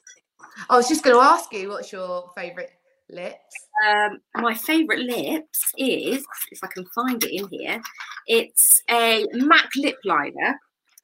I 0.68 0.76
was 0.76 0.88
just 0.88 1.02
going 1.04 1.16
to 1.16 1.22
ask 1.22 1.52
you, 1.52 1.68
what's 1.70 1.92
your 1.92 2.30
favourite 2.36 2.70
lips? 3.12 3.54
Um, 3.86 4.18
my 4.36 4.54
favourite 4.54 5.00
lips 5.00 5.72
is, 5.78 6.24
if 6.50 6.58
I 6.62 6.66
can 6.68 6.84
find 6.94 7.22
it 7.24 7.32
in 7.32 7.48
here, 7.50 7.80
it's 8.26 8.82
a 8.90 9.26
MAC 9.32 9.68
lip 9.76 9.96
liner, 10.04 10.58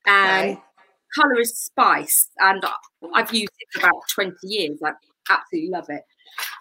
and 0.06 0.50
Okay. 0.50 0.62
colour 1.14 1.40
is 1.40 1.58
Spice, 1.58 2.30
and 2.38 2.62
I've 3.14 3.32
used 3.32 3.52
it 3.58 3.68
for 3.72 3.86
about 3.86 4.02
twenty 4.12 4.36
years. 4.42 4.78
I 4.84 4.92
absolutely 5.30 5.70
love 5.70 5.88
it, 5.88 6.02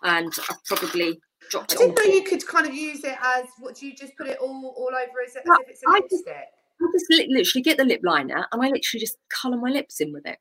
and 0.04 0.34
I've 0.50 0.64
probably 0.66 1.20
dropped 1.52 1.74
I 1.74 1.78
didn't 1.78 1.96
know 1.96 2.12
you 2.14 2.24
could 2.24 2.46
kind 2.48 2.66
of 2.66 2.74
use 2.74 3.04
it 3.04 3.18
as 3.22 3.46
what 3.60 3.76
do 3.76 3.86
you 3.86 3.96
just 3.96 4.16
put 4.18 4.28
it 4.28 4.38
all 4.40 4.74
all 4.78 4.88
over 4.96 5.22
as, 5.26 5.36
as 5.36 5.44
No, 5.46 5.56
if 5.62 5.70
it's 5.70 5.84
a 5.84 5.90
I 5.90 6.00
just- 6.10 6.24
I 6.28 6.88
just 6.92 7.06
literally 7.10 7.62
get 7.64 7.78
the 7.78 7.86
lip 7.86 8.02
liner, 8.04 8.48
and 8.52 8.62
I 8.62 8.68
literally 8.68 9.00
just 9.00 9.18
colour 9.30 9.58
my 9.58 9.70
lips 9.70 10.02
in 10.02 10.12
with 10.12 10.26
it. 10.26 10.40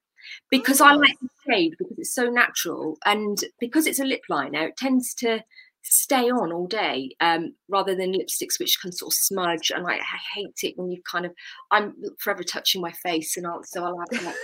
Because 0.51 0.81
I 0.81 0.95
Oh. 0.95 0.99
like 0.99 1.17
the 1.21 1.29
shade 1.47 1.75
because 1.79 1.99
it's 1.99 2.15
so 2.15 2.31
natural, 2.31 2.99
and 3.05 3.39
because 3.61 3.87
it's 3.87 4.01
a 4.01 4.05
lip 4.05 4.23
liner, 4.29 4.69
it 4.69 4.77
tends 4.77 5.15
to 5.15 5.45
stay 5.87 6.31
on 6.31 6.51
all 6.51 6.67
day 6.67 7.15
um, 7.21 7.55
rather 7.69 7.95
than 7.95 8.13
lipsticks 8.13 8.59
which 8.59 8.81
can 8.81 8.91
sort 8.91 9.13
of 9.13 9.17
smudge 9.17 9.71
and 9.71 9.87
I, 9.87 9.97
I 9.97 10.19
hate 10.35 10.61
it 10.63 10.79
when 10.79 10.91
you 10.91 11.03
kind 11.03 11.27
of 11.27 11.33
I'm 11.71 11.95
forever 12.19 12.43
touching 12.43 12.81
my 12.81 12.93
face 12.93 13.37
and 13.37 13.47
I'll, 13.47 13.63
so 13.65 13.85
I'll 13.85 13.99
have 13.99 14.25
like 14.25 14.35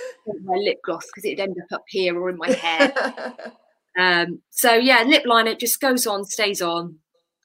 my 0.44 0.56
lip 0.56 0.80
gloss 0.84 1.06
because 1.06 1.24
it'd 1.24 1.40
end 1.40 1.56
up 1.62 1.72
up 1.78 1.84
here 1.88 2.14
or 2.20 2.28
in 2.28 2.36
my 2.36 2.50
hair 2.52 2.92
um, 3.98 4.40
so 4.50 4.74
yeah 4.74 5.02
lip 5.02 5.22
liner 5.24 5.54
just 5.54 5.80
goes 5.80 6.06
on 6.06 6.24
stays 6.26 6.60
on 6.60 6.96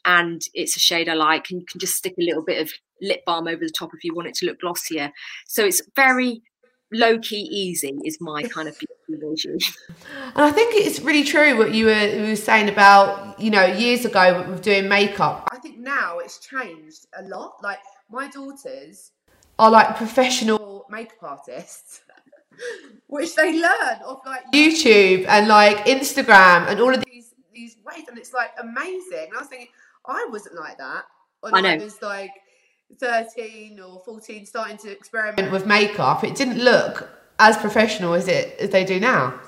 and 0.03 0.41
it's 0.53 0.75
a 0.75 0.79
shade 0.81 1.07
I 1.07 1.13
like 1.13 1.49
and 1.49 1.61
you 1.61 1.65
can 1.65 1.79
just 1.79 1.95
stick 1.95 2.15
a 2.19 2.23
little 2.23 2.43
bit 2.43 2.61
of 2.61 2.69
lip 3.01 3.23
balm 3.25 3.47
over 3.47 3.63
the 3.63 3.69
top 3.69 3.91
if 3.93 4.03
you 4.03 4.13
want 4.13 4.27
it 4.27 4.35
to 4.35 4.45
look 4.45 4.59
glossier 4.59 5.11
so 5.47 5.63
it's 5.63 5.81
very 5.95 6.41
low 6.95 7.19
key 7.19 7.47
easy 7.51 7.97
is 8.03 8.19
my 8.19 8.43
kind 8.43 8.67
of 8.67 8.77
beauty 9.08 9.25
regime 9.25 9.58
And 10.36 10.45
I 10.45 10.51
think 10.51 10.75
it's 10.75 10.99
really 10.99 11.23
true 11.23 11.58
what 11.58 11.73
you 11.73 11.86
were, 11.86 12.08
you 12.08 12.29
were 12.29 12.36
saying 12.36 12.69
about, 12.69 13.39
you 13.39 13.51
know, 13.51 13.65
years 13.65 14.05
ago 14.05 14.45
with 14.49 14.62
doing 14.62 14.88
makeup. 14.88 15.47
I 15.51 15.58
think 15.60 15.77
now 15.79 16.19
it's 16.19 16.39
changed 16.39 17.08
a 17.17 17.23
lot. 17.23 17.58
Like 17.63 17.79
my 18.10 18.27
daughters 18.29 19.12
are 19.60 19.71
like 19.71 19.95
professional 19.97 20.86
makeup 20.89 21.21
artists, 21.21 22.01
which 23.08 23.36
they 23.36 23.53
learn 23.53 23.99
off 24.05 24.25
like 24.25 24.43
YouTube 24.53 25.25
and 25.27 25.47
like 25.47 25.77
Instagram 25.86 26.67
and 26.69 26.79
all 26.79 26.93
of 26.93 27.03
these 27.05 27.34
these 27.53 27.77
ways, 27.86 28.03
and 28.10 28.17
it's 28.17 28.34
like 28.34 28.51
amazing. 28.60 29.27
And 29.29 29.38
I 29.38 29.39
was 29.39 29.47
thinking, 29.47 29.69
I 30.05 30.27
wasn't 30.29 30.55
like 30.55 30.77
that 30.77 31.03
when 31.39 31.55
I 31.55 31.60
I, 31.60 31.62
know. 31.77 31.84
was 31.84 32.01
like 32.01 32.31
thirteen 32.99 33.79
or 33.79 34.01
fourteen, 34.05 34.45
starting 34.45 34.77
to 34.77 34.91
experiment 34.91 35.51
with 35.51 35.65
makeup. 35.65 36.23
It 36.23 36.36
didn't 36.36 36.60
look 36.60 37.10
as 37.39 37.58
professional 37.58 38.13
as 38.13 38.27
it 38.27 38.58
as 38.60 38.69
they 38.69 38.84
do 38.84 38.99
now. 38.99 39.39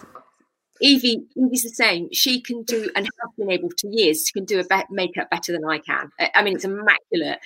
Evie, 0.82 1.26
Evie's 1.36 1.64
the 1.64 1.70
same. 1.70 2.10
She 2.12 2.42
can 2.42 2.64
do 2.64 2.90
and 2.96 3.06
has 3.06 3.32
been 3.38 3.52
able 3.52 3.70
to 3.70 3.88
years. 3.88 4.26
She 4.28 4.34
can 4.34 4.46
do 4.46 4.60
a 4.60 4.64
be- 4.64 4.84
makeup 4.92 5.30
better 5.30 5.52
than 5.52 5.66
I 5.66 5.80
can. 5.80 6.10
I, 6.20 6.30
I 6.36 6.44
mean, 6.44 6.56
it's 6.56 6.66
immaculate. 6.66 7.40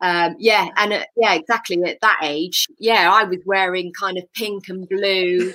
Um, 0.00 0.36
yeah, 0.38 0.68
and 0.76 0.92
uh, 0.92 1.04
yeah, 1.16 1.34
exactly. 1.34 1.82
At 1.82 2.00
that 2.02 2.20
age, 2.22 2.68
yeah, 2.78 3.10
I 3.12 3.24
was 3.24 3.38
wearing 3.46 3.92
kind 3.98 4.18
of 4.18 4.32
pink 4.34 4.68
and 4.68 4.88
blue. 4.88 5.52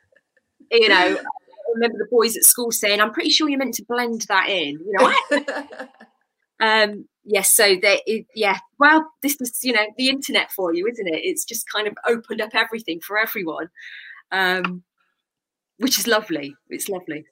you 0.70 0.88
know, 0.88 0.94
I 1.18 1.72
remember 1.74 1.98
the 1.98 2.08
boys 2.10 2.36
at 2.36 2.44
school 2.44 2.72
saying, 2.72 3.00
"I'm 3.00 3.12
pretty 3.12 3.30
sure 3.30 3.48
you're 3.48 3.58
meant 3.58 3.74
to 3.74 3.84
blend 3.88 4.26
that 4.28 4.48
in." 4.48 4.78
You 4.80 4.92
know, 4.98 5.12
I- 5.30 5.88
um, 6.82 7.08
yes. 7.28 7.54
so 7.54 7.76
they, 7.80 8.02
it, 8.06 8.26
yeah. 8.34 8.58
Well, 8.78 9.08
this 9.22 9.40
is 9.40 9.58
you 9.62 9.72
know 9.72 9.86
the 9.96 10.08
internet 10.08 10.50
for 10.52 10.74
you, 10.74 10.86
isn't 10.86 11.06
it? 11.06 11.20
It's 11.24 11.44
just 11.44 11.64
kind 11.72 11.86
of 11.86 11.94
opened 12.06 12.40
up 12.40 12.54
everything 12.54 13.00
for 13.00 13.18
everyone. 13.18 13.68
Um, 14.32 14.82
which 15.78 15.98
is 15.98 16.06
lovely. 16.06 16.54
It's 16.68 16.88
lovely. 16.88 17.24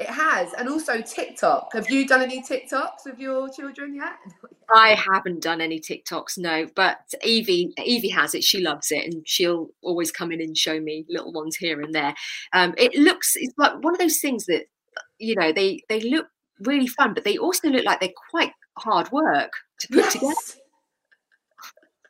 It 0.00 0.08
has, 0.08 0.52
and 0.54 0.68
also 0.68 1.00
TikTok. 1.00 1.72
Have 1.72 1.88
you 1.88 2.08
done 2.08 2.20
any 2.20 2.42
TikToks 2.42 3.04
with 3.06 3.20
your 3.20 3.48
children 3.48 3.94
yet? 3.94 4.16
I 4.74 4.96
haven't 4.96 5.42
done 5.42 5.60
any 5.60 5.78
TikToks, 5.78 6.38
no, 6.38 6.66
but 6.74 6.98
Evie 7.22 7.72
Evie 7.84 8.08
has 8.08 8.34
it. 8.34 8.42
She 8.42 8.60
loves 8.60 8.90
it, 8.90 9.04
and 9.04 9.26
she'll 9.26 9.68
always 9.82 10.10
come 10.10 10.32
in 10.32 10.40
and 10.40 10.58
show 10.58 10.80
me 10.80 11.06
little 11.08 11.32
ones 11.32 11.56
here 11.56 11.80
and 11.80 11.94
there. 11.94 12.14
Um, 12.52 12.74
it 12.76 12.96
looks 12.96 13.34
it's 13.36 13.54
like 13.58 13.74
one 13.82 13.94
of 13.94 14.00
those 14.00 14.18
things 14.18 14.46
that 14.46 14.64
you 15.18 15.36
know 15.36 15.52
they 15.52 15.80
they 15.88 16.00
look 16.00 16.26
really 16.60 16.88
fun, 16.88 17.14
but 17.14 17.22
they 17.22 17.38
also 17.38 17.68
look 17.68 17.84
like 17.84 18.00
they're 18.00 18.10
quite 18.30 18.52
hard 18.78 19.10
work 19.12 19.52
to 19.80 19.88
put 19.88 20.10
together. 20.10 20.34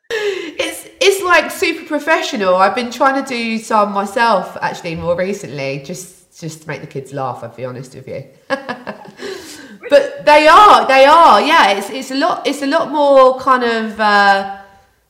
It's 0.09 0.87
it's 1.01 1.23
like 1.23 1.51
super 1.51 1.85
professional. 1.85 2.55
I've 2.55 2.75
been 2.75 2.91
trying 2.91 3.21
to 3.23 3.27
do 3.27 3.59
some 3.59 3.91
myself 3.91 4.57
actually 4.61 4.95
more 4.95 5.15
recently, 5.15 5.83
just 5.83 6.39
just 6.39 6.61
to 6.61 6.67
make 6.67 6.81
the 6.81 6.87
kids 6.87 7.13
laugh. 7.13 7.43
I'll 7.43 7.55
be 7.55 7.65
honest 7.65 7.95
with 7.95 8.07
you. 8.07 8.23
but 8.47 10.25
they 10.25 10.47
are, 10.47 10.87
they 10.87 11.05
are, 11.05 11.41
yeah. 11.41 11.71
It's 11.71 11.89
it's 11.89 12.11
a 12.11 12.15
lot 12.15 12.47
it's 12.47 12.61
a 12.61 12.67
lot 12.67 12.91
more 12.91 13.39
kind 13.39 13.63
of 13.63 13.99
uh, 13.99 14.61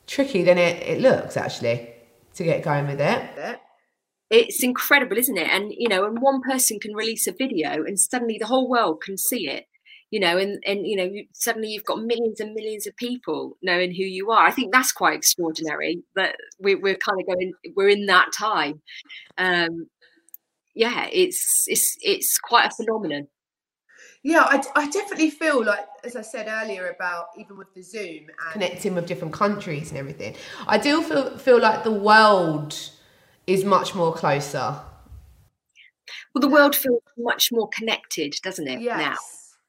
tricky 0.06 0.42
than 0.42 0.58
it, 0.58 0.82
it 0.82 1.00
looks 1.00 1.36
actually 1.36 1.90
to 2.34 2.44
get 2.44 2.62
going 2.62 2.86
with 2.86 3.00
it. 3.00 3.60
it's 4.30 4.62
incredible, 4.62 5.16
isn't 5.16 5.38
it? 5.38 5.48
And 5.48 5.72
you 5.76 5.88
know, 5.88 6.06
and 6.06 6.20
one 6.20 6.40
person 6.42 6.80
can 6.80 6.94
release 6.94 7.26
a 7.26 7.32
video, 7.32 7.84
and 7.84 7.98
suddenly 7.98 8.38
the 8.38 8.46
whole 8.46 8.68
world 8.68 9.00
can 9.02 9.16
see 9.16 9.48
it. 9.48 9.66
You 10.10 10.20
know, 10.20 10.38
and 10.38 10.62
and 10.66 10.86
you 10.86 10.96
know, 10.96 11.10
suddenly 11.34 11.68
you've 11.68 11.84
got 11.84 12.02
millions 12.02 12.40
and 12.40 12.54
millions 12.54 12.86
of 12.86 12.96
people 12.96 13.56
knowing 13.62 13.90
who 13.90 14.04
you 14.04 14.30
are. 14.30 14.46
I 14.46 14.50
think 14.50 14.72
that's 14.72 14.92
quite 14.92 15.14
extraordinary. 15.14 16.02
That 16.16 16.36
we're, 16.58 16.80
we're 16.80 16.96
kind 16.96 17.20
of 17.20 17.26
going, 17.26 17.52
we're 17.76 17.90
in 17.90 18.06
that 18.06 18.32
time. 18.32 18.80
Um, 19.36 19.88
yeah, 20.74 21.08
it's 21.12 21.64
it's 21.66 21.96
it's 22.00 22.38
quite 22.38 22.66
a 22.66 22.74
phenomenon. 22.74 23.28
Yeah, 24.22 24.42
I, 24.42 24.62
I 24.74 24.90
definitely 24.90 25.30
feel 25.30 25.64
like, 25.64 25.86
as 26.04 26.16
I 26.16 26.22
said 26.22 26.48
earlier 26.48 26.88
about 26.88 27.26
even 27.38 27.56
with 27.56 27.72
the 27.74 27.82
Zoom 27.82 28.26
and 28.28 28.52
connecting 28.52 28.94
with 28.94 29.06
different 29.06 29.32
countries 29.32 29.90
and 29.90 29.98
everything, 29.98 30.34
I 30.66 30.78
do 30.78 31.02
feel 31.02 31.36
feel 31.38 31.60
like 31.60 31.84
the 31.84 31.92
world 31.92 32.78
is 33.46 33.64
much 33.64 33.94
more 33.94 34.12
closer. 34.12 34.76
Well, 36.34 36.40
the 36.40 36.48
world 36.48 36.74
feels 36.74 37.02
much 37.16 37.50
more 37.52 37.68
connected, 37.68 38.34
doesn't 38.42 38.66
it? 38.66 38.80
Yes. 38.80 38.98
Now, 38.98 39.16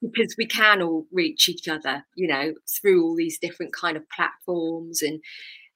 because 0.01 0.35
we 0.37 0.45
can 0.45 0.81
all 0.81 1.05
reach 1.11 1.49
each 1.49 1.67
other, 1.67 2.05
you 2.15 2.27
know, 2.27 2.53
through 2.79 3.03
all 3.03 3.15
these 3.15 3.39
different 3.39 3.73
kind 3.73 3.97
of 3.97 4.03
platforms 4.09 5.01
and 5.01 5.21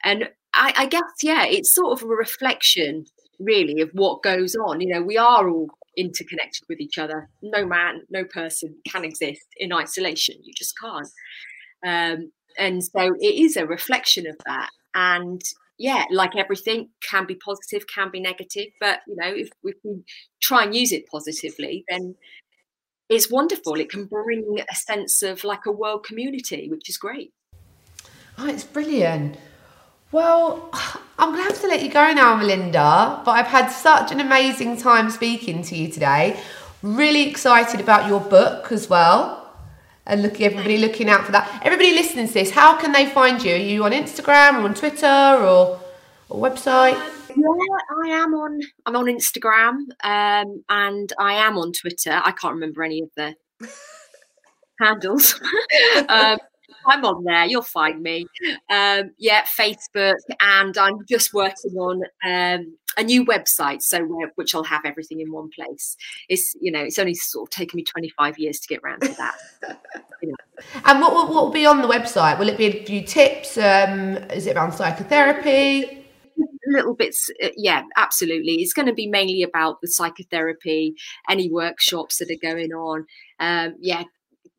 and 0.03 0.29
I, 0.53 0.73
I 0.77 0.85
guess 0.85 1.01
yeah, 1.21 1.45
it's 1.45 1.73
sort 1.73 1.99
of 1.99 2.03
a 2.03 2.11
reflection 2.11 3.05
really 3.39 3.81
of 3.81 3.89
what 3.93 4.21
goes 4.23 4.55
on. 4.55 4.81
You 4.81 4.93
know, 4.93 5.01
we 5.01 5.17
are 5.17 5.49
all 5.49 5.69
interconnected 5.97 6.63
with 6.69 6.79
each 6.79 6.97
other. 6.97 7.29
No 7.41 7.65
man, 7.65 8.01
no 8.09 8.23
person 8.25 8.75
can 8.87 9.03
exist 9.03 9.45
in 9.57 9.73
isolation. 9.73 10.35
You 10.43 10.53
just 10.55 10.73
can't. 10.79 11.07
Um, 11.85 12.31
and 12.57 12.83
so 12.83 13.13
it 13.19 13.35
is 13.35 13.57
a 13.57 13.65
reflection 13.65 14.27
of 14.27 14.35
that. 14.45 14.69
And 14.93 15.41
yeah, 15.77 16.03
like 16.11 16.35
everything 16.35 16.89
can 17.09 17.25
be 17.25 17.35
positive, 17.35 17.87
can 17.87 18.11
be 18.11 18.21
negative, 18.21 18.67
but 18.79 18.99
you 19.07 19.15
know, 19.15 19.33
if, 19.33 19.49
if 19.63 19.75
we 19.83 20.03
try 20.41 20.63
and 20.63 20.75
use 20.75 20.91
it 20.91 21.07
positively, 21.11 21.83
then 21.89 22.15
it's 23.09 23.29
wonderful. 23.29 23.75
It 23.75 23.89
can 23.89 24.05
bring 24.05 24.59
a 24.59 24.75
sense 24.75 25.21
of 25.23 25.43
like 25.43 25.65
a 25.65 25.71
world 25.71 26.05
community, 26.05 26.69
which 26.69 26.89
is 26.89 26.97
great. 26.97 27.33
Oh, 28.37 28.47
it's 28.47 28.63
brilliant. 28.63 29.37
Well, 30.11 30.69
I'm 31.17 31.31
going 31.31 31.43
to 31.43 31.51
have 31.51 31.61
to 31.61 31.67
let 31.67 31.81
you 31.81 31.89
go 31.89 32.13
now, 32.13 32.35
Melinda, 32.35 33.21
but 33.25 33.31
I've 33.31 33.47
had 33.47 33.67
such 33.69 34.11
an 34.11 34.19
amazing 34.19 34.77
time 34.77 35.09
speaking 35.09 35.63
to 35.63 35.75
you 35.75 35.91
today. 35.91 36.39
Really 36.81 37.29
excited 37.29 37.79
about 37.79 38.07
your 38.07 38.19
book 38.19 38.71
as 38.71 38.89
well. 38.89 39.39
And 40.05 40.21
look, 40.21 40.41
everybody 40.41 40.77
looking 40.77 41.09
out 41.09 41.25
for 41.25 41.31
that. 41.31 41.61
Everybody 41.63 41.93
listening 41.93 42.27
to 42.27 42.33
this, 42.33 42.51
how 42.51 42.77
can 42.77 42.91
they 42.91 43.05
find 43.07 43.41
you? 43.41 43.53
Are 43.53 43.57
you 43.57 43.83
on 43.85 43.91
Instagram 43.91 44.61
or 44.61 44.65
on 44.65 44.73
Twitter 44.75 45.07
or 45.07 45.79
a 46.29 46.35
website? 46.35 46.95
Um, 46.95 47.22
Yeah, 47.35 47.77
I 48.03 48.09
am 48.09 48.33
on. 48.33 48.59
I'm 48.85 48.95
on 48.95 49.05
Instagram, 49.05 49.75
um, 50.03 50.63
and 50.69 51.13
I 51.19 51.33
am 51.33 51.57
on 51.57 51.71
Twitter. 51.73 52.21
I 52.23 52.31
can't 52.31 52.53
remember 52.53 52.83
any 52.83 53.01
of 53.01 53.09
the 53.15 53.35
handles. 54.79 55.39
um, 56.09 56.37
I'm 56.85 57.05
on 57.05 57.23
there. 57.23 57.45
You'll 57.45 57.61
find 57.61 58.01
me. 58.01 58.27
Um, 58.69 59.11
yeah, 59.17 59.43
Facebook, 59.43 60.15
and 60.41 60.77
I'm 60.77 60.99
just 61.07 61.33
working 61.33 61.73
on 61.77 62.03
um, 62.25 62.77
a 62.97 63.03
new 63.03 63.25
website, 63.25 63.81
so 63.81 64.05
which 64.35 64.53
I'll 64.53 64.63
have 64.63 64.85
everything 64.85 65.19
in 65.19 65.31
one 65.31 65.49
place. 65.55 65.97
It's 66.29 66.55
you 66.61 66.71
know, 66.71 66.81
it's 66.81 66.99
only 66.99 67.15
sort 67.15 67.47
of 67.47 67.51
taken 67.51 67.77
me 67.77 67.83
25 67.83 68.37
years 68.37 68.59
to 68.59 68.67
get 68.67 68.81
around 68.83 69.01
to 69.01 69.13
that. 69.13 69.35
you 70.21 70.29
know. 70.29 70.81
And 70.85 71.01
what, 71.01 71.13
what, 71.13 71.29
what 71.29 71.45
will 71.45 71.51
be 71.51 71.65
on 71.65 71.81
the 71.81 71.87
website? 71.87 72.39
Will 72.39 72.49
it 72.49 72.57
be 72.57 72.65
a 72.65 72.83
few 72.85 73.01
tips? 73.01 73.57
Um, 73.57 74.17
is 74.31 74.47
it 74.47 74.55
around 74.55 74.73
psychotherapy? 74.73 76.02
Little 76.67 76.95
bits 76.95 77.29
uh, 77.43 77.49
yeah 77.57 77.83
absolutely 77.97 78.53
it's 78.55 78.73
going 78.73 78.85
to 78.87 78.93
be 78.93 79.07
mainly 79.07 79.43
about 79.43 79.79
the 79.81 79.87
psychotherapy 79.87 80.95
any 81.29 81.49
workshops 81.51 82.17
that 82.17 82.31
are 82.31 82.51
going 82.53 82.71
on 82.71 83.05
um, 83.39 83.75
yeah 83.79 84.03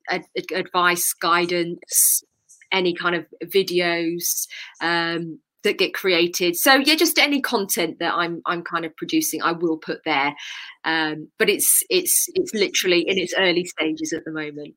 ad- 0.09 0.27
advice, 0.53 1.13
guidance, 1.15 2.23
any 2.73 2.95
kind 2.95 3.15
of 3.15 3.27
videos 3.45 4.47
um, 4.81 5.41
that 5.63 5.79
get 5.79 5.95
created. 5.95 6.57
So 6.57 6.75
yeah, 6.75 6.95
just 6.95 7.19
any 7.19 7.41
content 7.41 7.99
that 8.01 8.15
I'm 8.15 8.43
I'm 8.47 8.63
kind 8.63 8.85
of 8.85 8.97
producing, 8.97 9.43
I 9.43 9.53
will 9.53 9.79
put 9.79 10.01
there. 10.05 10.35
Um, 10.85 11.29
but 11.39 11.49
it's 11.49 11.83
it's 11.91 12.27
it's 12.35 12.53
literally 12.55 13.01
in 13.07 13.19
its 13.19 13.35
early 13.39 13.65
stages 13.65 14.13
at 14.13 14.25
the 14.25 14.33
moment. 14.33 14.75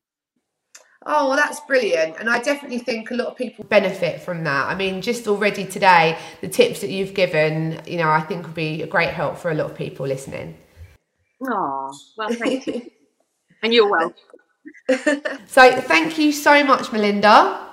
Oh, 1.05 1.29
well, 1.29 1.37
that's 1.37 1.59
brilliant. 1.61 2.17
And 2.19 2.29
I 2.29 2.39
definitely 2.41 2.79
think 2.79 3.11
a 3.11 3.13
lot 3.13 3.27
of 3.27 3.37
people 3.37 3.63
benefit 3.65 4.21
from 4.21 4.43
that. 4.43 4.67
I 4.67 4.75
mean, 4.75 5.01
just 5.01 5.27
already 5.27 5.65
today, 5.65 6.17
the 6.41 6.47
tips 6.47 6.81
that 6.81 6.89
you've 6.89 7.13
given, 7.13 7.81
you 7.85 7.97
know, 7.97 8.09
I 8.09 8.21
think 8.21 8.45
would 8.45 8.55
be 8.55 8.81
a 8.81 8.87
great 8.87 9.09
help 9.09 9.37
for 9.37 9.51
a 9.51 9.53
lot 9.53 9.71
of 9.71 9.77
people 9.77 10.07
listening. 10.07 10.57
Oh, 11.41 11.93
well, 12.17 12.29
thank 12.33 12.67
you. 12.67 12.89
and 13.63 13.73
you're 13.73 13.89
welcome. 13.89 14.15
so 15.47 15.79
thank 15.81 16.17
you 16.17 16.31
so 16.31 16.63
much, 16.63 16.91
Melinda. 16.91 17.67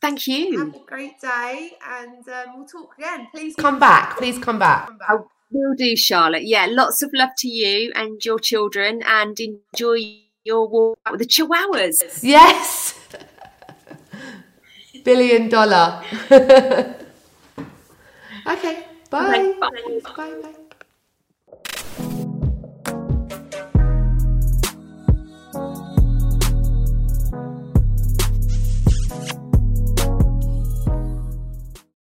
Thank 0.00 0.26
you. 0.26 0.58
Have 0.58 0.74
a 0.74 0.78
great 0.86 1.20
day, 1.20 1.72
and 1.82 2.28
um, 2.28 2.56
we'll 2.56 2.66
talk 2.66 2.94
again. 2.98 3.26
Please 3.32 3.54
come 3.56 3.78
back. 3.78 4.18
Please 4.18 4.38
come 4.38 4.58
back. 4.58 4.90
I 5.08 5.16
will 5.50 5.74
do, 5.74 5.96
Charlotte. 5.96 6.44
Yeah, 6.44 6.66
lots 6.68 7.02
of 7.02 7.10
love 7.14 7.30
to 7.38 7.48
you 7.48 7.90
and 7.94 8.22
your 8.24 8.38
children, 8.38 9.02
and 9.06 9.38
enjoy 9.40 10.23
your 10.44 10.68
walk 10.68 10.98
with 11.10 11.20
the 11.20 11.26
Chihuahuas. 11.26 12.20
Yes. 12.22 13.00
Billion 15.04 15.48
dollar. 15.48 16.02
okay. 16.30 16.96
Bye. 19.10 19.54
Bye. 19.60 20.00
bye. 20.16 20.40
bye. 20.42 20.54